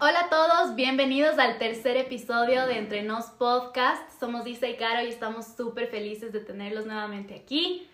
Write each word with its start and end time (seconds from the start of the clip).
Hola 0.00 0.26
a 0.26 0.28
todos, 0.28 0.76
bienvenidos 0.76 1.40
al 1.40 1.58
tercer 1.58 1.96
episodio 1.96 2.68
de 2.68 2.78
Entre 2.78 3.02
Nos 3.02 3.24
Podcast. 3.30 4.08
Somos 4.20 4.46
Isa 4.46 4.68
y 4.68 4.76
Caro 4.76 5.04
y 5.04 5.08
estamos 5.08 5.44
súper 5.56 5.88
felices 5.88 6.32
de 6.32 6.38
tenerlos 6.38 6.86
nuevamente 6.86 7.34
aquí. 7.34 7.88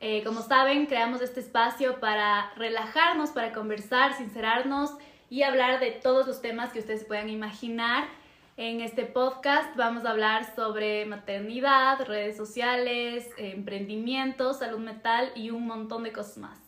Eh, 0.00 0.24
como 0.24 0.42
saben, 0.42 0.86
creamos 0.86 1.20
este 1.20 1.38
espacio 1.38 2.00
para 2.00 2.52
relajarnos, 2.56 3.30
para 3.30 3.52
conversar, 3.52 4.16
sincerarnos 4.16 4.90
y 5.30 5.44
hablar 5.44 5.78
de 5.78 5.92
todos 5.92 6.26
los 6.26 6.42
temas 6.42 6.72
que 6.72 6.80
ustedes 6.80 7.04
puedan 7.04 7.28
imaginar. 7.28 8.08
En 8.56 8.80
este 8.80 9.04
podcast 9.04 9.76
vamos 9.76 10.04
a 10.04 10.10
hablar 10.10 10.52
sobre 10.56 11.06
maternidad, 11.06 12.04
redes 12.06 12.36
sociales, 12.36 13.30
emprendimiento, 13.38 14.52
salud 14.52 14.80
mental 14.80 15.30
y 15.36 15.50
un 15.50 15.64
montón 15.68 16.02
de 16.02 16.12
cosas 16.12 16.38
más. 16.38 16.65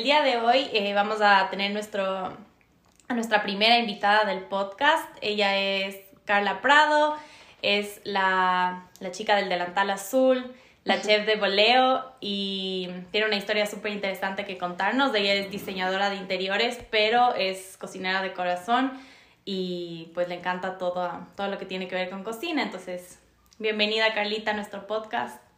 El 0.00 0.04
día 0.04 0.22
de 0.22 0.38
hoy 0.38 0.70
eh, 0.72 0.94
vamos 0.94 1.20
a 1.20 1.50
tener 1.50 1.72
nuestro, 1.72 2.34
a 3.08 3.14
nuestra 3.14 3.42
primera 3.42 3.76
invitada 3.76 4.24
del 4.24 4.40
podcast. 4.44 5.06
Ella 5.20 5.58
es 5.58 5.98
Carla 6.24 6.62
Prado, 6.62 7.18
es 7.60 8.00
la, 8.04 8.88
la 9.00 9.10
chica 9.10 9.36
del 9.36 9.50
delantal 9.50 9.90
azul, 9.90 10.54
la 10.84 11.02
chef 11.02 11.26
de 11.26 11.36
voleo 11.36 12.14
y 12.18 12.88
tiene 13.10 13.26
una 13.26 13.36
historia 13.36 13.66
súper 13.66 13.92
interesante 13.92 14.46
que 14.46 14.56
contarnos. 14.56 15.14
Ella 15.14 15.34
es 15.34 15.50
diseñadora 15.50 16.08
de 16.08 16.16
interiores, 16.16 16.78
pero 16.90 17.34
es 17.34 17.76
cocinera 17.76 18.22
de 18.22 18.32
corazón 18.32 18.98
y 19.44 20.12
pues 20.14 20.28
le 20.28 20.36
encanta 20.36 20.78
todo, 20.78 21.26
todo 21.36 21.48
lo 21.48 21.58
que 21.58 21.66
tiene 21.66 21.88
que 21.88 21.96
ver 21.96 22.08
con 22.08 22.24
cocina. 22.24 22.62
Entonces, 22.62 23.18
bienvenida 23.58 24.14
Carlita 24.14 24.52
a 24.52 24.54
nuestro 24.54 24.86
podcast. 24.86 25.49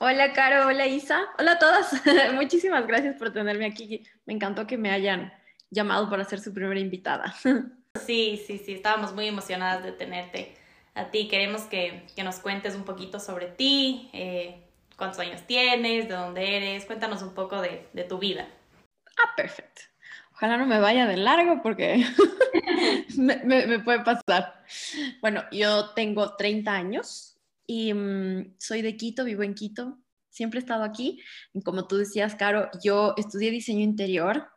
Hola, 0.00 0.32
Caro. 0.32 0.66
Hola, 0.66 0.88
Isa. 0.88 1.28
Hola 1.38 1.52
a 1.52 1.58
todas. 1.58 1.92
Muchísimas 2.34 2.84
gracias 2.86 3.16
por 3.16 3.32
tenerme 3.32 3.66
aquí. 3.66 4.04
Me 4.26 4.34
encantó 4.34 4.66
que 4.66 4.76
me 4.76 4.90
hayan 4.90 5.32
llamado 5.70 6.10
para 6.10 6.24
ser 6.24 6.40
su 6.40 6.52
primera 6.52 6.80
invitada. 6.80 7.34
Sí, 8.04 8.42
sí, 8.44 8.58
sí. 8.58 8.72
Estábamos 8.72 9.14
muy 9.14 9.28
emocionadas 9.28 9.84
de 9.84 9.92
tenerte 9.92 10.56
a 10.94 11.12
ti. 11.12 11.28
Queremos 11.28 11.62
que, 11.62 12.04
nos 12.24 12.40
cuentes 12.40 12.74
un 12.74 12.84
poquito 12.84 13.20
sobre 13.20 13.46
ti, 13.46 14.10
eh, 14.12 14.66
cuántos 14.96 15.20
años 15.20 15.42
tienes, 15.46 16.08
de 16.08 16.14
dónde 16.16 16.56
eres. 16.56 16.86
Cuéntanos 16.86 17.22
un 17.22 17.34
poco 17.34 17.62
de, 17.62 17.86
tu 18.08 18.18
vida. 18.18 18.48
Ah, 19.16 19.30
perfecto. 19.36 19.82
Ojalá 20.32 20.56
no 20.56 20.66
me 20.66 20.80
vaya 20.80 21.06
de 21.06 21.16
largo 21.16 21.62
porque 21.62 22.04
me, 23.16 23.36
me, 23.44 23.78
puede 23.78 24.00
pasar. 24.00 24.64
Bueno, 25.20 25.44
yo 25.52 25.90
tengo 25.90 26.34
30 26.34 26.72
años 26.72 27.33
y 27.66 27.92
mm, 27.94 28.56
soy 28.58 28.82
de 28.82 28.96
Quito, 28.96 29.24
vivo 29.24 29.42
en 29.42 29.54
Quito, 29.54 29.98
siempre 30.30 30.58
he 30.58 30.62
estado 30.62 30.84
aquí. 30.84 31.20
Y 31.52 31.62
como 31.62 31.86
tú 31.86 31.96
decías, 31.96 32.34
Caro, 32.34 32.68
yo 32.82 33.14
estudié 33.16 33.50
diseño 33.50 33.80
interior 33.80 34.48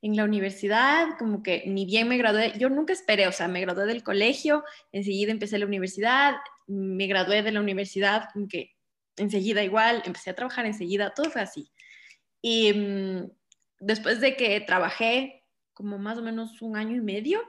en 0.00 0.16
la 0.16 0.24
universidad, 0.24 1.18
como 1.18 1.42
que 1.42 1.64
ni 1.66 1.84
bien 1.84 2.08
me 2.08 2.16
gradué, 2.16 2.52
yo 2.58 2.68
nunca 2.70 2.92
esperé, 2.92 3.26
o 3.26 3.32
sea, 3.32 3.48
me 3.48 3.60
gradué 3.60 3.86
del 3.86 4.02
colegio, 4.02 4.64
enseguida 4.92 5.32
empecé 5.32 5.58
la 5.58 5.66
universidad, 5.66 6.36
me 6.66 7.06
gradué 7.06 7.42
de 7.42 7.52
la 7.52 7.60
universidad, 7.60 8.28
como 8.32 8.48
que 8.48 8.76
enseguida 9.16 9.62
igual, 9.62 10.02
empecé 10.04 10.30
a 10.30 10.34
trabajar 10.34 10.66
enseguida, 10.66 11.12
todo 11.14 11.30
fue 11.30 11.42
así. 11.42 11.70
Y 12.40 12.72
mm, 12.72 13.30
después 13.80 14.20
de 14.20 14.36
que 14.36 14.60
trabajé 14.60 15.44
como 15.74 15.98
más 15.98 16.18
o 16.18 16.22
menos 16.22 16.60
un 16.62 16.76
año 16.76 16.96
y 16.96 17.00
medio, 17.00 17.40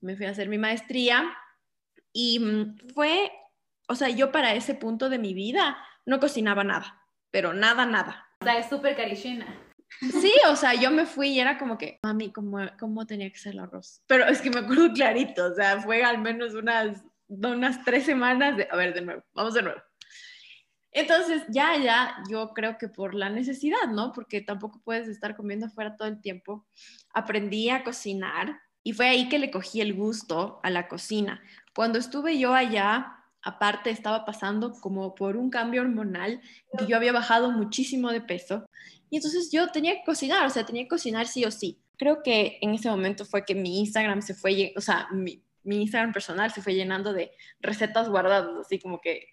me 0.00 0.16
fui 0.16 0.26
a 0.26 0.30
hacer 0.30 0.48
mi 0.48 0.58
maestría 0.58 1.34
y 2.12 2.38
mm, 2.38 2.76
fue 2.94 3.30
o 3.88 3.94
sea, 3.94 4.08
yo 4.08 4.32
para 4.32 4.54
ese 4.54 4.74
punto 4.74 5.08
de 5.08 5.18
mi 5.18 5.34
vida 5.34 5.76
no 6.06 6.20
cocinaba 6.20 6.64
nada, 6.64 7.06
pero 7.30 7.52
nada, 7.52 7.86
nada. 7.86 8.28
O 8.40 8.44
sea, 8.44 8.58
es 8.58 8.68
súper 8.68 8.96
carichina. 8.96 9.46
Sí, 10.00 10.32
o 10.48 10.56
sea, 10.56 10.74
yo 10.74 10.90
me 10.90 11.06
fui 11.06 11.28
y 11.28 11.40
era 11.40 11.56
como 11.58 11.78
que, 11.78 11.98
mami, 12.02 12.32
¿cómo, 12.32 12.58
¿cómo 12.78 13.06
tenía 13.06 13.30
que 13.30 13.38
ser 13.38 13.52
el 13.52 13.60
arroz? 13.60 14.02
Pero 14.06 14.26
es 14.26 14.40
que 14.40 14.50
me 14.50 14.60
acuerdo 14.60 14.92
clarito, 14.92 15.46
o 15.46 15.54
sea, 15.54 15.80
fue 15.80 16.02
al 16.02 16.18
menos 16.18 16.54
unas, 16.54 17.02
unas 17.28 17.84
tres 17.84 18.04
semanas 18.04 18.56
de, 18.56 18.68
a 18.70 18.76
ver, 18.76 18.94
de 18.94 19.02
nuevo, 19.02 19.22
vamos 19.34 19.54
de 19.54 19.62
nuevo. 19.62 19.80
Entonces, 20.90 21.42
ya, 21.48 21.76
ya, 21.76 22.22
yo 22.30 22.52
creo 22.54 22.78
que 22.78 22.88
por 22.88 23.14
la 23.14 23.28
necesidad, 23.28 23.88
¿no? 23.90 24.12
Porque 24.12 24.40
tampoco 24.40 24.80
puedes 24.84 25.08
estar 25.08 25.36
comiendo 25.36 25.66
afuera 25.66 25.96
todo 25.96 26.06
el 26.06 26.20
tiempo. 26.20 26.66
Aprendí 27.12 27.68
a 27.68 27.82
cocinar 27.82 28.60
y 28.84 28.92
fue 28.92 29.08
ahí 29.08 29.28
que 29.28 29.40
le 29.40 29.50
cogí 29.50 29.80
el 29.80 29.94
gusto 29.94 30.60
a 30.62 30.70
la 30.70 30.86
cocina. 30.86 31.42
Cuando 31.74 31.98
estuve 31.98 32.38
yo 32.38 32.54
allá, 32.54 33.23
aparte 33.44 33.90
estaba 33.90 34.24
pasando 34.24 34.72
como 34.80 35.14
por 35.14 35.36
un 35.36 35.50
cambio 35.50 35.82
hormonal, 35.82 36.40
que 36.78 36.86
yo 36.86 36.96
había 36.96 37.12
bajado 37.12 37.50
muchísimo 37.50 38.10
de 38.10 38.20
peso. 38.20 38.66
Y 39.10 39.16
entonces 39.16 39.50
yo 39.52 39.68
tenía 39.68 39.94
que 39.94 40.04
cocinar, 40.04 40.46
o 40.46 40.50
sea, 40.50 40.64
tenía 40.64 40.84
que 40.84 40.88
cocinar 40.88 41.26
sí 41.26 41.44
o 41.44 41.50
sí. 41.50 41.78
Creo 41.96 42.22
que 42.22 42.58
en 42.60 42.74
ese 42.74 42.88
momento 42.88 43.24
fue 43.24 43.44
que 43.44 43.54
mi 43.54 43.80
Instagram 43.80 44.22
se 44.22 44.34
fue, 44.34 44.72
o 44.76 44.80
sea, 44.80 45.08
mi, 45.12 45.42
mi 45.62 45.82
Instagram 45.82 46.12
personal 46.12 46.50
se 46.50 46.62
fue 46.62 46.74
llenando 46.74 47.12
de 47.12 47.30
recetas 47.60 48.08
guardadas, 48.08 48.56
así 48.60 48.78
como 48.78 49.00
que 49.00 49.28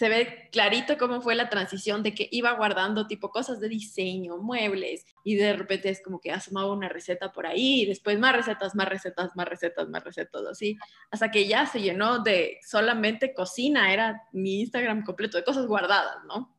se 0.00 0.08
ve 0.08 0.48
clarito 0.50 0.96
cómo 0.96 1.20
fue 1.20 1.34
la 1.34 1.50
transición 1.50 2.02
de 2.02 2.14
que 2.14 2.26
iba 2.32 2.52
guardando 2.52 3.06
tipo 3.06 3.30
cosas 3.30 3.60
de 3.60 3.68
diseño, 3.68 4.38
muebles, 4.38 5.04
y 5.24 5.34
de 5.34 5.52
repente 5.52 5.90
es 5.90 6.00
como 6.02 6.22
que 6.22 6.32
asomaba 6.32 6.72
una 6.72 6.88
receta 6.88 7.32
por 7.32 7.46
ahí, 7.46 7.82
y 7.82 7.84
después 7.84 8.18
más 8.18 8.34
recetas, 8.34 8.74
más 8.74 8.88
recetas, 8.88 9.36
más 9.36 9.46
recetas, 9.46 9.90
más 9.90 10.02
recetas, 10.02 10.40
así, 10.50 10.78
hasta 11.10 11.30
que 11.30 11.46
ya 11.46 11.66
se 11.66 11.82
llenó 11.82 12.20
de 12.20 12.60
solamente 12.66 13.34
cocina, 13.34 13.92
era 13.92 14.22
mi 14.32 14.60
Instagram 14.60 15.04
completo 15.04 15.36
de 15.36 15.44
cosas 15.44 15.66
guardadas, 15.66 16.24
¿no? 16.26 16.56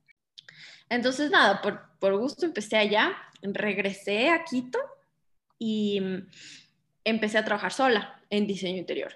Entonces, 0.87 1.31
nada, 1.31 1.63
por, 1.63 1.97
por 1.97 2.15
gusto 2.19 2.45
empecé 2.45 2.77
allá, 2.77 3.17
regresé 3.41 4.29
a 4.29 4.43
Quito 4.43 4.77
y 5.57 5.99
empecé 7.03 7.39
a 7.39 7.45
trabajar 7.45 7.73
sola 7.73 8.21
en 8.29 8.45
diseño 8.45 8.77
interior. 8.77 9.15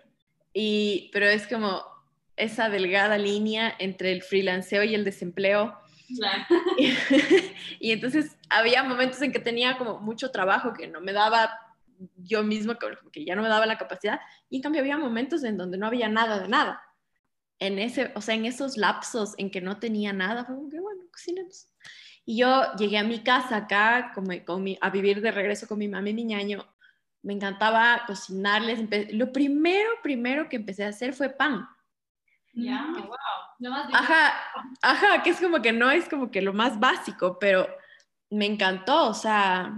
Y, 0.52 1.12
pero 1.14 1.28
es 1.28 1.46
como, 1.46 1.95
esa 2.38 2.70
delgada 2.70 3.18
línea 3.18 3.74
entre 3.80 4.12
el 4.12 4.22
freelanceo 4.22 4.84
y 4.84 4.96
el 4.96 5.04
desempleo. 5.04 5.78
Y, 7.80 7.92
entonces 7.92 8.38
había 8.50 8.84
momentos 8.84 9.22
en 9.22 9.32
que 9.32 9.40
tenía 9.40 9.78
como 9.78 10.00
mucho 10.00 10.32
trabajo 10.32 10.74
que 10.74 10.88
no 10.88 11.02
me 11.02 11.14
daba 11.14 11.60
yo 12.18 12.44
mismo, 12.44 12.76
que 13.12 13.26
ya 13.26 13.36
no 13.36 13.42
me 13.42 13.50
daba 13.50 13.66
la 13.66 13.78
capacidad, 13.78 14.20
y 14.50 14.58
en 14.58 14.62
cambio 14.62 14.82
había 14.82 14.98
momentos 14.98 15.44
en 15.44 15.58
donde 15.58 15.78
no 15.78 15.88
había 15.88 16.10
nada 16.10 16.40
de 16.40 16.48
nada. 16.48 16.82
En 17.60 17.80
ese, 17.80 18.12
o 18.16 18.22
sea, 18.22 18.36
en 18.36 18.46
esos 18.46 18.78
lapsos 18.78 19.34
en 19.38 19.50
que 19.50 19.62
no 19.62 19.80
tenía 19.80 20.14
nada, 20.14 20.46
fue 20.46 20.56
como 20.56 20.70
que 20.70 20.80
bueno, 20.80 21.04
cocinemos. 21.12 21.68
Y 22.26 22.38
yo 22.38 22.74
llegué 22.78 22.98
a 22.98 23.04
mi 23.04 23.24
casa 23.24 23.56
acá 23.58 24.12
como, 24.14 24.32
con 24.46 24.66
a 24.82 24.90
vivir 24.90 25.22
de 25.22 25.32
regreso 25.32 25.68
con 25.68 25.80
mi 25.80 25.88
mamá 25.88 26.10
y 26.10 26.14
mi 26.14 26.26
ñaño. 26.26 26.68
Me 27.22 27.34
encantaba 27.34 28.04
cocinarles. 28.08 28.80
Lo 29.14 29.32
primero, 29.32 29.90
primero 30.04 30.50
que 30.50 30.58
empecé 30.58 30.84
a 30.84 30.90
hacer 30.90 31.14
fue 31.14 31.30
pan 31.30 31.68
ya, 32.56 32.88
wow. 33.08 33.78
ajá, 33.94 34.34
ajá, 34.82 35.24
que 35.24 35.30
es 35.30 35.40
como 35.40 35.62
que 35.62 35.72
no 35.72 35.92
es 35.92 36.10
como 36.10 36.32
que 36.32 36.42
lo 36.42 36.54
más 36.54 36.80
básico, 36.80 37.38
pero 37.40 37.68
me 38.30 38.46
encantó, 38.46 39.10
o 39.10 39.14
sea, 39.14 39.74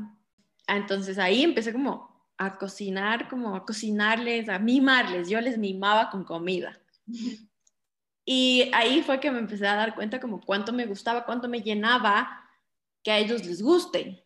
entonces 0.67 1.17
ahí 1.17 1.43
empecé 1.43 1.73
como 1.73 2.07
a 2.37 2.57
cocinar, 2.57 3.27
como 3.29 3.55
a 3.55 3.65
cocinarles, 3.65 4.49
a 4.49 4.59
mimarles, 4.59 5.29
yo 5.29 5.41
les 5.41 5.57
mimaba 5.57 6.09
con 6.09 6.23
comida. 6.23 6.79
Y 8.29 8.69
ahí 8.73 9.01
fue 9.03 9.21
que 9.21 9.31
me 9.31 9.39
empecé 9.39 9.65
a 9.65 9.75
dar 9.75 9.95
cuenta 9.95 10.19
como 10.19 10.41
cuánto 10.41 10.73
me 10.73 10.85
gustaba, 10.85 11.23
cuánto 11.23 11.47
me 11.47 11.61
llenaba 11.61 12.43
que 13.01 13.09
a 13.09 13.19
ellos 13.19 13.45
les 13.45 13.61
guste. 13.61 14.21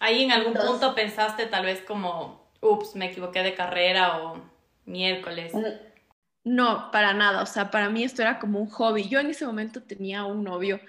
Ahí 0.00 0.24
en 0.24 0.32
algún 0.32 0.54
punto 0.54 0.94
pensaste 0.94 1.44
tal 1.44 1.66
vez 1.66 1.82
como, 1.82 2.50
ups, 2.62 2.96
me 2.96 3.10
equivoqué 3.10 3.42
de 3.42 3.54
carrera 3.54 4.22
o 4.22 4.40
miércoles. 4.86 5.52
No, 6.44 6.90
para 6.90 7.14
nada. 7.14 7.42
O 7.42 7.46
sea, 7.46 7.70
para 7.70 7.88
mí 7.88 8.04
esto 8.04 8.22
era 8.22 8.38
como 8.38 8.60
un 8.60 8.68
hobby. 8.68 9.08
Yo 9.08 9.18
en 9.18 9.30
ese 9.30 9.46
momento 9.46 9.82
tenía 9.82 10.24
un 10.24 10.44
novio 10.44 10.80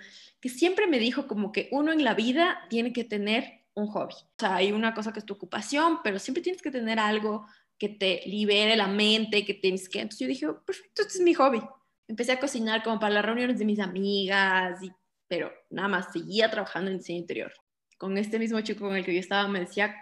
que 0.42 0.50
siempre 0.50 0.86
me 0.86 1.00
dijo 1.00 1.28
como 1.28 1.52
que 1.52 1.70
uno 1.72 1.94
en 1.94 2.04
la 2.04 2.14
vida 2.14 2.66
tiene 2.70 2.92
que 2.92 3.06
tener 3.06 3.66
un 3.74 3.88
hobby. 3.88 4.14
O 4.14 4.36
sea, 4.38 4.56
hay 4.58 4.74
una 4.74 4.94
cosa 4.94 5.14
que 5.14 5.20
es 5.20 5.26
tu 5.26 5.34
ocupación, 5.34 6.02
pero 6.04 6.20
siempre 6.20 6.44
tienes 6.44 6.62
que 6.62 6.72
tener 6.72 7.00
algo 7.00 7.48
que 7.78 7.90
te 7.90 8.22
libere 8.26 8.76
la 8.76 8.88
mente, 8.88 9.46
que 9.46 9.54
tienes 9.54 9.90
que... 9.90 10.02
Entonces 10.02 10.20
yo 10.20 10.28
dije, 10.28 10.48
perfecto, 10.66 11.02
este 11.02 11.18
es 11.18 11.22
mi 11.22 11.34
hobby. 11.34 11.62
Empecé 12.08 12.34
a 12.34 12.40
cocinar 12.40 12.84
como 12.84 13.00
para 13.00 13.16
las 13.16 13.26
reuniones 13.26 13.58
de 13.58 13.66
mis 13.66 13.80
amigas, 13.80 14.82
y... 14.84 14.92
pero 15.28 15.52
nada 15.70 15.88
más, 15.88 16.12
seguía 16.12 16.52
trabajando 16.52 16.92
en 16.92 16.98
diseño 16.98 17.20
interior. 17.20 17.54
Con 17.98 18.18
este 18.18 18.40
mismo 18.40 18.60
chico 18.62 18.86
con 18.86 18.96
el 18.96 19.06
que 19.06 19.14
yo 19.14 19.20
estaba 19.20 19.48
me 19.48 19.62
decía 19.62 19.96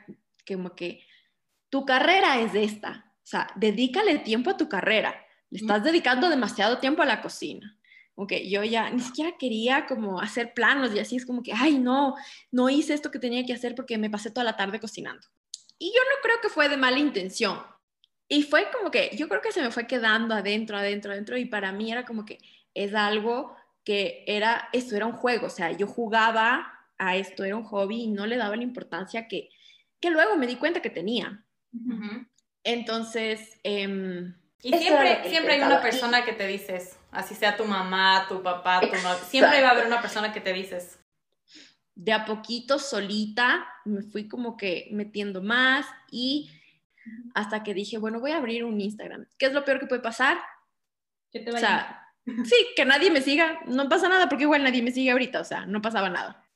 como 0.48 0.76
que 0.76 1.04
tu 1.70 1.86
carrera 1.86 2.40
es 2.42 2.54
esta. 2.56 3.06
O 3.18 3.26
sea, 3.26 3.48
dedícale 3.56 4.20
tiempo 4.20 4.50
a 4.50 4.58
tu 4.58 4.68
carrera 4.68 5.16
le 5.54 5.60
estás 5.60 5.84
dedicando 5.84 6.30
demasiado 6.30 6.80
tiempo 6.80 7.04
a 7.04 7.06
la 7.06 7.22
cocina. 7.22 7.78
Ok, 8.16 8.34
yo 8.48 8.64
ya 8.64 8.90
ni 8.90 9.02
siquiera 9.02 9.38
quería 9.38 9.86
como 9.86 10.20
hacer 10.20 10.56
planos 10.56 10.96
y 10.96 11.00
así 11.00 11.16
es 11.16 11.28
como 11.28 11.44
que, 11.44 11.54
ay, 11.54 11.78
no, 11.78 12.16
no 12.50 12.70
hice 12.70 12.96
esto 12.96 13.12
que 13.12 13.20
tenía 13.20 13.46
que 13.46 13.54
hacer 13.54 13.76
porque 13.76 14.00
me 14.00 14.10
pasé 14.10 14.32
toda 14.32 14.46
la 14.46 14.58
tarde 14.58 14.80
cocinando. 14.80 15.28
Y 15.78 15.90
yo 15.90 16.02
no 16.10 16.22
creo 16.24 16.38
que 16.42 16.50
fue 16.50 16.70
de 16.70 16.78
mala 16.78 16.98
intención. 16.98 17.60
Y 18.28 18.42
fue 18.42 18.72
como 18.72 18.90
que, 18.90 19.16
yo 19.16 19.30
creo 19.30 19.42
que 19.42 19.52
se 19.52 19.62
me 19.62 19.70
fue 19.70 19.86
quedando 19.86 20.34
adentro, 20.34 20.76
adentro, 20.76 21.12
adentro. 21.12 21.38
Y 21.38 21.46
para 21.46 21.72
mí 21.72 21.92
era 21.92 22.04
como 22.04 22.26
que 22.26 22.40
es 22.74 22.96
algo 22.96 23.56
que 23.84 24.24
era, 24.26 24.70
esto 24.74 24.96
era 24.96 25.06
un 25.06 25.14
juego, 25.14 25.48
o 25.48 25.52
sea, 25.52 25.72
yo 25.72 25.86
jugaba 25.86 26.74
a 26.98 27.16
esto, 27.16 27.44
era 27.44 27.58
un 27.58 27.64
hobby 27.64 28.04
y 28.04 28.08
no 28.08 28.26
le 28.26 28.38
daba 28.38 28.56
la 28.56 28.64
importancia 28.64 29.28
que, 29.28 29.50
que 30.00 30.10
luego 30.10 30.36
me 30.36 30.48
di 30.48 30.56
cuenta 30.56 30.82
que 30.82 30.90
tenía. 30.90 31.46
Entonces, 32.64 33.60
em, 33.64 34.34
y 34.64 34.74
siempre, 34.78 35.30
siempre 35.30 35.54
hay 35.56 35.62
una 35.62 35.82
persona 35.82 36.24
que 36.24 36.32
te 36.32 36.48
dices, 36.48 36.98
así 37.12 37.36
sea 37.36 37.58
tu 37.58 37.66
mamá, 37.66 38.26
tu 38.30 38.42
papá, 38.42 38.80
tu 38.80 38.88
novia, 38.88 39.16
siempre 39.16 39.62
va 39.62 39.70
a 39.70 39.72
haber 39.72 39.88
una 39.88 40.02
persona 40.02 40.32
que 40.32 40.40
te 40.40 40.54
dices. 40.54 41.00
De 41.96 42.14
a 42.14 42.26
poquito, 42.26 42.80
solita, 42.80 43.68
me 43.84 44.02
fui 44.02 44.28
como 44.28 44.56
que 44.56 44.88
metiendo 44.92 45.42
más 45.42 45.86
y 46.10 46.50
hasta 47.36 47.62
que 47.62 47.74
dije, 47.74 47.98
bueno, 47.98 48.22
voy 48.22 48.32
a 48.32 48.38
abrir 48.38 48.64
un 48.64 48.80
Instagram. 48.80 49.28
¿Qué 49.38 49.48
es 49.48 49.54
lo 49.54 49.66
peor 49.66 49.80
que 49.80 49.88
puede 49.88 50.02
pasar? 50.02 50.38
Que 51.30 51.42
te 51.42 51.52
O 51.52 51.58
sea, 51.58 52.08
sí, 52.26 52.56
que 52.76 52.86
nadie 52.86 53.12
me 53.12 53.22
siga, 53.22 53.60
no 53.66 53.90
pasa 53.90 54.08
nada 54.08 54.30
porque 54.30 54.44
igual 54.44 54.64
nadie 54.64 54.82
me 54.82 54.92
sigue 54.92 55.12
ahorita, 55.12 55.42
o 55.42 55.46
sea, 55.46 55.66
no 55.66 55.82
pasaba 55.82 56.10
nada. 56.10 56.48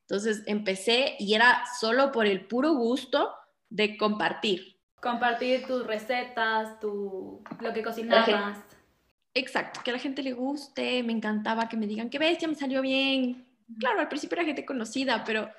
Entonces 0.00 0.42
empecé 0.46 1.16
y 1.18 1.34
era 1.34 1.64
solo 1.78 2.12
por 2.12 2.26
el 2.26 2.46
puro 2.46 2.72
gusto 2.72 3.34
de 3.68 3.96
compartir. 3.96 4.71
Compartir 5.02 5.66
tus 5.66 5.84
recetas, 5.84 6.78
tu, 6.78 7.42
lo 7.60 7.72
que 7.72 7.82
cocinabas. 7.82 8.58
Exacto, 9.34 9.80
que 9.82 9.90
a 9.90 9.94
la 9.94 9.98
gente 9.98 10.22
le 10.22 10.32
guste, 10.32 11.02
me 11.02 11.12
encantaba 11.12 11.68
que 11.68 11.76
me 11.76 11.88
digan, 11.88 12.08
qué 12.08 12.20
bestia, 12.20 12.46
me 12.46 12.54
salió 12.54 12.80
bien. 12.82 13.48
Claro, 13.80 13.98
al 13.98 14.08
principio 14.08 14.36
era 14.36 14.44
gente 14.44 14.64
conocida, 14.64 15.24
pero 15.24 15.50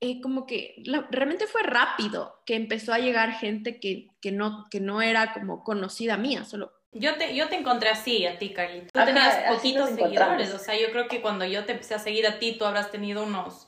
eh, 0.00 0.20
como 0.20 0.46
que 0.46 0.74
la- 0.84 1.08
realmente 1.10 1.48
fue 1.48 1.62
rápido 1.64 2.40
que 2.46 2.54
empezó 2.54 2.92
a 2.92 2.98
llegar 3.00 3.32
gente 3.32 3.80
que, 3.80 4.10
que, 4.20 4.30
no, 4.30 4.66
que 4.70 4.78
no 4.78 5.02
era 5.02 5.32
como 5.32 5.64
conocida 5.64 6.16
mía, 6.16 6.44
solo 6.44 6.70
Yo 6.92 7.16
te, 7.16 7.34
yo 7.34 7.48
te 7.48 7.56
encontré 7.56 7.88
así, 7.88 8.26
a 8.26 8.38
ti, 8.38 8.52
Carly. 8.52 8.82
Tú 8.92 9.00
Ajá, 9.00 9.06
tenías 9.06 9.36
poquitos 9.52 9.90
seguidores. 9.90 10.54
O 10.54 10.58
sea, 10.58 10.78
yo 10.78 10.92
creo 10.92 11.08
que 11.08 11.20
cuando 11.20 11.44
yo 11.46 11.64
te 11.64 11.72
empecé 11.72 11.94
a 11.94 11.98
seguir 11.98 12.28
a 12.28 12.38
ti, 12.38 12.56
tú 12.56 12.64
habrás 12.64 12.92
tenido 12.92 13.24
unos 13.24 13.65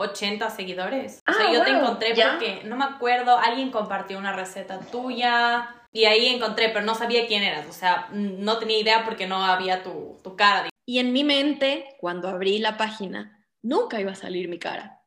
80 0.00 0.50
seguidores. 0.50 1.22
O 1.28 1.32
sea, 1.32 1.46
Ah, 1.48 1.52
yo 1.52 1.62
te 1.64 1.70
encontré 1.70 2.14
ya. 2.14 2.32
porque, 2.32 2.62
no 2.64 2.76
me 2.76 2.84
acuerdo, 2.84 3.38
alguien 3.38 3.70
compartió 3.70 4.18
una 4.18 4.32
receta 4.32 4.80
tuya. 4.80 5.76
Y 5.92 6.04
ahí 6.04 6.26
encontré, 6.26 6.68
pero 6.68 6.84
no 6.84 6.94
sabía 6.94 7.26
quién 7.26 7.42
eras. 7.42 7.66
O 7.68 7.72
sea, 7.72 8.08
no 8.12 8.58
tenía 8.58 8.78
idea 8.78 9.04
porque 9.04 9.26
no 9.26 9.44
había 9.44 9.82
tu, 9.82 10.18
tu 10.22 10.36
cara. 10.36 10.68
Y 10.86 10.98
en 10.98 11.12
mi 11.12 11.24
mente, 11.24 11.84
cuando 11.98 12.28
abrí 12.28 12.58
la 12.58 12.76
página, 12.76 13.44
nunca 13.62 14.00
iba 14.00 14.12
a 14.12 14.16
salir 14.16 14.48
mi 14.48 14.58
cara. 14.58 15.00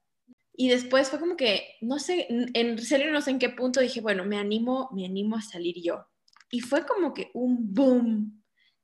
Y 0.56 0.70
después 0.70 1.10
fue 1.10 1.20
como 1.20 1.36
que, 1.36 1.78
no 1.82 2.00
sé, 2.00 2.28
en 2.30 2.78
serio 2.78 3.12
no 3.12 3.22
sé 3.22 3.32
en 3.32 3.40
qué 3.40 3.50
punto 3.50 3.80
dije, 3.80 4.02
bueno, 4.02 4.24
me 4.26 4.38
animo, 4.38 4.90
me 4.94 5.06
animo 5.06 5.36
a 5.38 5.42
salir 5.42 5.76
yo. 5.82 6.06
Y 6.52 6.60
fue 6.60 6.86
como 6.86 7.14
que 7.14 7.32
un 7.34 7.74
boom 7.74 8.44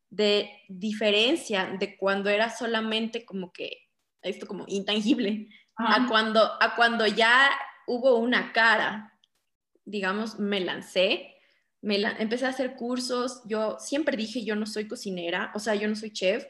de 0.10 0.50
diferencia 0.68 1.70
de 1.80 1.96
cuando 1.98 2.30
era 2.30 2.50
solamente 2.50 3.24
como 3.26 3.52
que, 3.52 3.70
esto 4.24 4.48
como 4.48 4.66
intangible, 4.68 5.48
a 5.88 6.08
cuando, 6.08 6.42
a 6.62 6.76
cuando 6.76 7.08
ya 7.08 7.50
hubo 7.88 8.16
una 8.18 8.52
cara, 8.54 9.18
digamos, 9.86 10.40
me 10.40 10.60
lancé, 10.60 11.36
me 11.82 11.98
la- 11.98 12.12
empecé 12.20 12.46
a 12.46 12.50
hacer 12.50 12.76
cursos, 12.76 13.42
yo 13.46 13.78
siempre 13.80 14.18
dije 14.18 14.44
yo 14.44 14.56
no 14.56 14.66
soy 14.66 14.88
cocinera, 14.88 15.52
o 15.56 15.60
sea, 15.60 15.76
yo 15.76 15.88
no 15.88 15.96
soy 15.96 16.12
chef, 16.12 16.46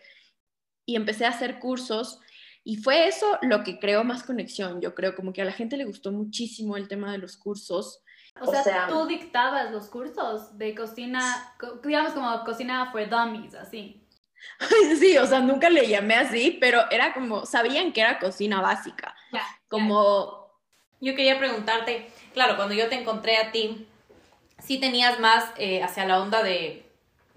y 0.86 0.96
empecé 0.96 1.26
a 1.26 1.30
hacer 1.30 1.60
cursos, 1.60 2.20
y 2.64 2.78
fue 2.78 3.08
eso 3.08 3.38
lo 3.44 3.64
que 3.64 3.80
creó 3.80 4.04
más 4.04 4.24
conexión, 4.24 4.82
yo 4.82 4.96
creo, 4.96 5.16
como 5.16 5.32
que 5.32 5.42
a 5.42 5.46
la 5.46 5.52
gente 5.54 5.78
le 5.78 5.86
gustó 5.86 6.12
muchísimo 6.12 6.76
el 6.78 6.88
tema 6.88 7.12
de 7.12 7.20
los 7.20 7.38
cursos. 7.38 8.02
O 8.42 8.50
O 8.50 8.52
sea, 8.52 8.64
sea- 8.64 8.88
tú 8.88 9.06
dictabas 9.08 9.72
los 9.72 9.90
cursos 9.90 10.58
de 10.58 10.74
cocina, 10.76 11.54
co- 11.60 11.80
digamos 11.84 12.14
como 12.14 12.44
cocina 12.44 12.92
for 12.92 13.08
dummies, 13.10 13.54
así. 13.56 14.04
Sí, 15.00 15.18
o 15.18 15.26
sea, 15.26 15.40
nunca 15.40 15.70
le 15.70 15.88
llamé 15.88 16.16
así, 16.16 16.58
pero 16.60 16.90
era 16.92 17.14
como, 17.14 17.46
sabían 17.46 17.94
que 17.94 18.02
era 18.02 18.20
cocina 18.20 18.62
básica, 18.62 19.16
como 19.68 20.52
Yo 21.02 21.16
quería 21.16 21.38
preguntarte, 21.38 22.12
claro, 22.34 22.56
cuando 22.56 22.74
yo 22.74 22.90
te 22.90 22.96
encontré 22.96 23.38
a 23.38 23.52
ti, 23.52 23.88
sí 24.60 24.80
tenías 24.80 25.20
más 25.20 25.46
eh, 25.58 25.82
hacia 25.84 26.06
la 26.06 26.22
onda 26.22 26.44
de, 26.44 26.90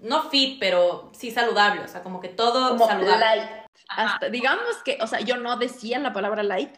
no 0.03 0.29
fit, 0.29 0.59
pero 0.59 1.11
sí 1.17 1.31
saludable. 1.31 1.81
O 1.81 1.87
sea, 1.87 2.03
como 2.03 2.19
que 2.19 2.29
todo 2.29 2.69
Como 2.69 2.87
saludable. 2.87 3.25
light. 3.37 3.49
hasta, 3.87 4.29
digamos 4.29 4.77
que, 4.83 4.97
o 5.01 5.07
sea, 5.07 5.21
yo 5.21 5.37
no 5.37 5.57
decía 5.57 5.97
la 5.99 6.13
palabra 6.13 6.43
light, 6.43 6.75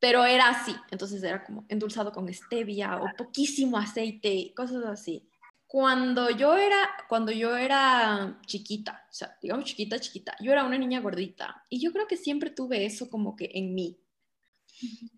pero 0.00 0.24
era 0.24 0.48
así. 0.48 0.76
Entonces 0.90 1.22
era 1.22 1.44
como 1.44 1.64
endulzado 1.68 2.12
con 2.12 2.32
stevia 2.32 2.96
o 2.96 3.06
poquísimo 3.16 3.78
aceite, 3.78 4.52
cosas 4.54 4.84
así. 4.84 5.27
Cuando 5.68 6.30
yo 6.30 6.56
era, 6.56 6.88
cuando 7.10 7.30
yo 7.30 7.54
era 7.54 8.40
chiquita, 8.46 9.06
o 9.10 9.12
sea, 9.12 9.36
digamos 9.40 9.66
chiquita, 9.66 10.00
chiquita, 10.00 10.34
yo 10.40 10.50
era 10.50 10.64
una 10.64 10.78
niña 10.78 11.00
gordita 11.00 11.62
y 11.68 11.78
yo 11.78 11.92
creo 11.92 12.06
que 12.06 12.16
siempre 12.16 12.48
tuve 12.48 12.86
eso 12.86 13.10
como 13.10 13.36
que 13.36 13.50
en 13.52 13.74
mí. 13.74 14.00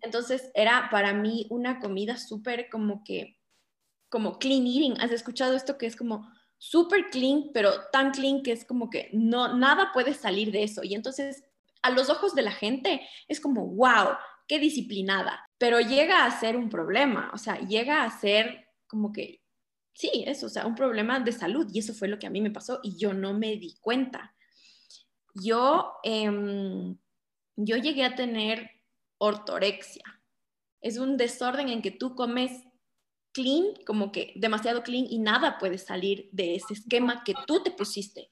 Entonces 0.01 0.51
era 0.53 0.89
para 0.91 1.13
mí 1.13 1.47
una 1.49 1.79
comida 1.79 2.17
súper 2.17 2.69
como 2.69 3.03
que, 3.05 3.39
como 4.09 4.39
clean 4.39 4.67
eating. 4.67 4.99
¿Has 4.99 5.11
escuchado 5.11 5.55
esto 5.55 5.77
que 5.77 5.85
es 5.85 5.95
como 5.95 6.29
súper 6.57 7.09
clean, 7.09 7.51
pero 7.53 7.71
tan 7.91 8.11
clean 8.11 8.43
que 8.43 8.51
es 8.51 8.65
como 8.65 8.89
que 8.89 9.09
no, 9.13 9.55
nada 9.55 9.91
puede 9.93 10.13
salir 10.13 10.51
de 10.51 10.63
eso? 10.63 10.83
Y 10.83 10.95
entonces 10.95 11.45
a 11.81 11.91
los 11.91 12.09
ojos 12.09 12.35
de 12.35 12.41
la 12.41 12.51
gente 12.51 13.07
es 13.27 13.39
como, 13.39 13.67
wow, 13.67 14.17
qué 14.47 14.59
disciplinada. 14.59 15.45
Pero 15.57 15.79
llega 15.79 16.25
a 16.25 16.39
ser 16.39 16.57
un 16.57 16.69
problema, 16.69 17.31
o 17.33 17.37
sea, 17.37 17.59
llega 17.59 18.03
a 18.03 18.19
ser 18.19 18.67
como 18.87 19.11
que, 19.11 19.40
sí, 19.93 20.23
eso, 20.27 20.47
o 20.47 20.49
sea, 20.49 20.65
un 20.65 20.75
problema 20.75 21.19
de 21.19 21.31
salud. 21.31 21.67
Y 21.73 21.79
eso 21.79 21.93
fue 21.93 22.07
lo 22.07 22.19
que 22.19 22.27
a 22.27 22.31
mí 22.31 22.41
me 22.41 22.51
pasó 22.51 22.79
y 22.83 22.97
yo 22.97 23.13
no 23.13 23.33
me 23.33 23.57
di 23.57 23.75
cuenta. 23.81 24.35
Yo, 25.33 25.93
em, 26.03 26.97
yo 27.55 27.77
llegué 27.77 28.03
a 28.03 28.15
tener 28.15 28.69
ortorexia. 29.17 30.03
Es 30.81 30.97
un 30.97 31.17
desorden 31.17 31.69
en 31.69 31.81
que 31.81 31.91
tú 31.91 32.15
comes 32.15 32.51
clean, 33.33 33.75
como 33.85 34.11
que 34.11 34.33
demasiado 34.35 34.83
clean 34.83 35.05
y 35.09 35.19
nada 35.19 35.57
puede 35.57 35.77
salir 35.77 36.29
de 36.31 36.55
ese 36.55 36.73
esquema 36.73 37.23
que 37.23 37.33
tú 37.47 37.63
te 37.63 37.71
pusiste. 37.71 38.31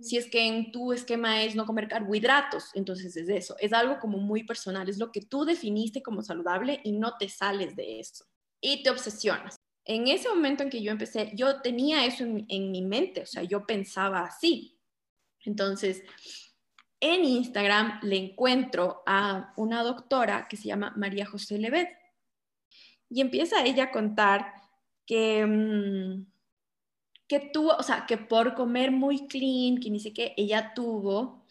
Si 0.00 0.16
es 0.16 0.28
que 0.30 0.46
en 0.46 0.72
tu 0.72 0.92
esquema 0.92 1.42
es 1.42 1.54
no 1.54 1.66
comer 1.66 1.88
carbohidratos, 1.88 2.70
entonces 2.74 3.16
es 3.16 3.28
eso. 3.28 3.56
Es 3.58 3.72
algo 3.72 3.98
como 3.98 4.18
muy 4.18 4.44
personal, 4.44 4.88
es 4.88 4.98
lo 4.98 5.12
que 5.12 5.22
tú 5.22 5.44
definiste 5.44 6.02
como 6.02 6.22
saludable 6.22 6.80
y 6.84 6.92
no 6.92 7.16
te 7.18 7.28
sales 7.28 7.76
de 7.76 8.00
eso. 8.00 8.24
Y 8.60 8.82
te 8.82 8.90
obsesionas. 8.90 9.57
En 9.88 10.06
ese 10.06 10.28
momento 10.28 10.62
en 10.62 10.70
que 10.70 10.82
yo 10.82 10.92
empecé, 10.92 11.32
yo 11.34 11.60
tenía 11.60 12.04
eso 12.04 12.22
en, 12.22 12.44
en 12.48 12.70
mi 12.70 12.82
mente, 12.82 13.22
o 13.22 13.26
sea, 13.26 13.42
yo 13.42 13.66
pensaba 13.66 14.20
así. 14.20 14.78
Entonces, 15.44 16.02
en 17.00 17.24
Instagram 17.24 18.00
le 18.02 18.16
encuentro 18.16 19.02
a 19.06 19.52
una 19.56 19.82
doctora 19.82 20.46
que 20.48 20.56
se 20.56 20.68
llama 20.68 20.92
María 20.96 21.26
José 21.26 21.58
Levet 21.58 21.88
y 23.08 23.20
empieza 23.20 23.64
ella 23.64 23.84
a 23.84 23.90
contar 23.90 24.52
que, 25.06 25.46
mm, 25.46 26.26
que 27.26 27.40
tuvo, 27.52 27.74
o 27.76 27.82
sea, 27.82 28.04
que 28.06 28.18
por 28.18 28.54
comer 28.54 28.90
muy 28.90 29.26
clean, 29.26 29.78
que 29.78 29.90
ni 29.90 30.00
sé 30.00 30.12
qué, 30.12 30.34
ella 30.36 30.72
tuvo 30.74 31.46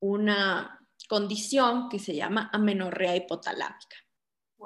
una 0.00 0.80
condición 1.08 1.88
que 1.88 1.98
se 1.98 2.14
llama 2.14 2.50
amenorrea 2.52 3.16
hipotalámica. 3.16 3.96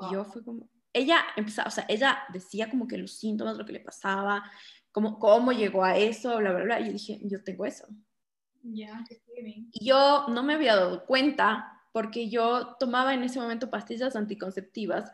Y 0.03 0.13
yo 0.13 0.25
fue 0.25 0.45
como, 0.45 0.69
ella 0.99 1.25
empezaba, 1.37 1.69
o 1.69 1.71
sea, 1.71 1.87
ella 1.89 2.19
decía 2.33 2.69
como 2.69 2.87
que 2.87 2.99
los 2.99 3.13
síntomas, 3.13 3.57
lo 3.57 3.65
que 3.65 3.73
le 3.73 3.81
pasaba, 3.81 4.51
cómo, 4.93 5.19
cómo 5.19 5.53
llegó 5.53 5.85
a 5.85 5.97
eso, 5.97 6.37
bla, 6.39 6.53
bla, 6.53 6.65
bla. 6.65 6.81
Y 6.81 6.87
yo 6.87 6.93
dije, 6.93 7.21
yo 7.23 7.43
tengo 7.43 7.65
eso. 7.65 7.87
Ya, 8.63 9.05
bien. 9.43 9.71
Y 9.73 9.87
yo 9.87 10.27
no 10.29 10.43
me 10.43 10.55
había 10.55 10.77
dado 10.77 11.07
cuenta 11.07 11.81
porque 11.93 12.29
yo 12.29 12.77
tomaba 12.79 13.15
en 13.15 13.23
ese 13.23 13.41
momento 13.41 13.71
pastillas 13.71 14.17
anticonceptivas 14.17 15.13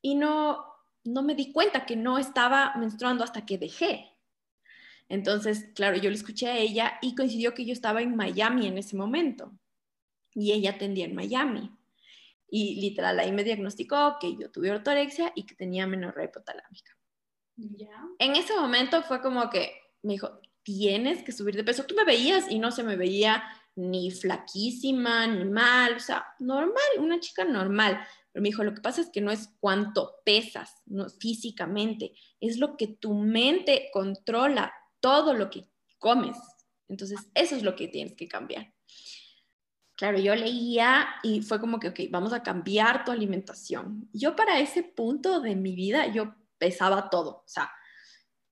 y 0.00 0.14
no, 0.14 0.64
no 1.04 1.22
me 1.22 1.34
di 1.34 1.52
cuenta 1.52 1.86
que 1.86 1.96
no 1.96 2.18
estaba 2.18 2.74
menstruando 2.76 3.24
hasta 3.24 3.44
que 3.44 3.58
dejé. 3.58 4.16
Entonces, 5.08 5.70
claro, 5.74 5.96
yo 5.96 6.10
le 6.10 6.16
escuché 6.16 6.48
a 6.48 6.58
ella 6.58 6.98
y 7.00 7.14
coincidió 7.14 7.54
que 7.54 7.64
yo 7.64 7.72
estaba 7.72 8.02
en 8.02 8.14
Miami 8.14 8.66
en 8.66 8.78
ese 8.78 8.96
momento 8.96 9.58
y 10.34 10.52
ella 10.52 10.72
atendía 10.72 11.06
en 11.06 11.14
Miami. 11.14 11.70
Y 12.50 12.80
literal, 12.80 13.18
ahí 13.18 13.32
me 13.32 13.44
diagnosticó 13.44 14.16
que 14.20 14.36
yo 14.36 14.50
tuve 14.50 14.70
ortorexia 14.70 15.32
y 15.34 15.44
que 15.44 15.54
tenía 15.54 15.86
menorrea 15.86 16.26
hipotalámica. 16.26 16.96
Ya. 17.56 18.02
En 18.18 18.36
ese 18.36 18.54
momento 18.54 19.02
fue 19.02 19.20
como 19.20 19.50
que 19.50 19.72
me 20.02 20.14
dijo, 20.14 20.40
tienes 20.62 21.22
que 21.22 21.32
subir 21.32 21.56
de 21.56 21.64
peso. 21.64 21.84
Tú 21.84 21.94
me 21.94 22.04
veías 22.04 22.50
y 22.50 22.58
no 22.58 22.70
se 22.70 22.84
me 22.84 22.96
veía 22.96 23.42
ni 23.74 24.10
flaquísima, 24.10 25.26
ni 25.26 25.44
mal, 25.44 25.94
o 25.96 26.00
sea, 26.00 26.26
normal, 26.40 26.82
una 26.98 27.20
chica 27.20 27.44
normal. 27.44 28.00
Pero 28.32 28.42
me 28.42 28.48
dijo, 28.48 28.64
lo 28.64 28.74
que 28.74 28.80
pasa 28.80 29.00
es 29.00 29.10
que 29.10 29.20
no 29.20 29.30
es 29.30 29.50
cuánto 29.60 30.16
pesas 30.24 30.82
no, 30.86 31.08
físicamente, 31.08 32.12
es 32.40 32.58
lo 32.58 32.76
que 32.76 32.88
tu 32.88 33.14
mente 33.14 33.88
controla, 33.92 34.72
todo 35.00 35.34
lo 35.34 35.48
que 35.48 35.64
comes. 35.98 36.36
Entonces, 36.88 37.20
eso 37.34 37.54
es 37.54 37.62
lo 37.62 37.76
que 37.76 37.88
tienes 37.88 38.14
que 38.14 38.28
cambiar. 38.28 38.74
Claro, 39.98 40.16
yo 40.20 40.32
leía 40.36 41.08
y 41.24 41.42
fue 41.42 41.58
como 41.58 41.80
que, 41.80 41.88
ok, 41.88 42.00
vamos 42.08 42.32
a 42.32 42.44
cambiar 42.44 43.04
tu 43.04 43.10
alimentación. 43.10 44.08
Yo 44.12 44.36
para 44.36 44.60
ese 44.60 44.84
punto 44.84 45.40
de 45.40 45.56
mi 45.56 45.74
vida, 45.74 46.06
yo 46.06 46.36
pesaba 46.56 47.10
todo. 47.10 47.42
O 47.44 47.48
sea, 47.48 47.72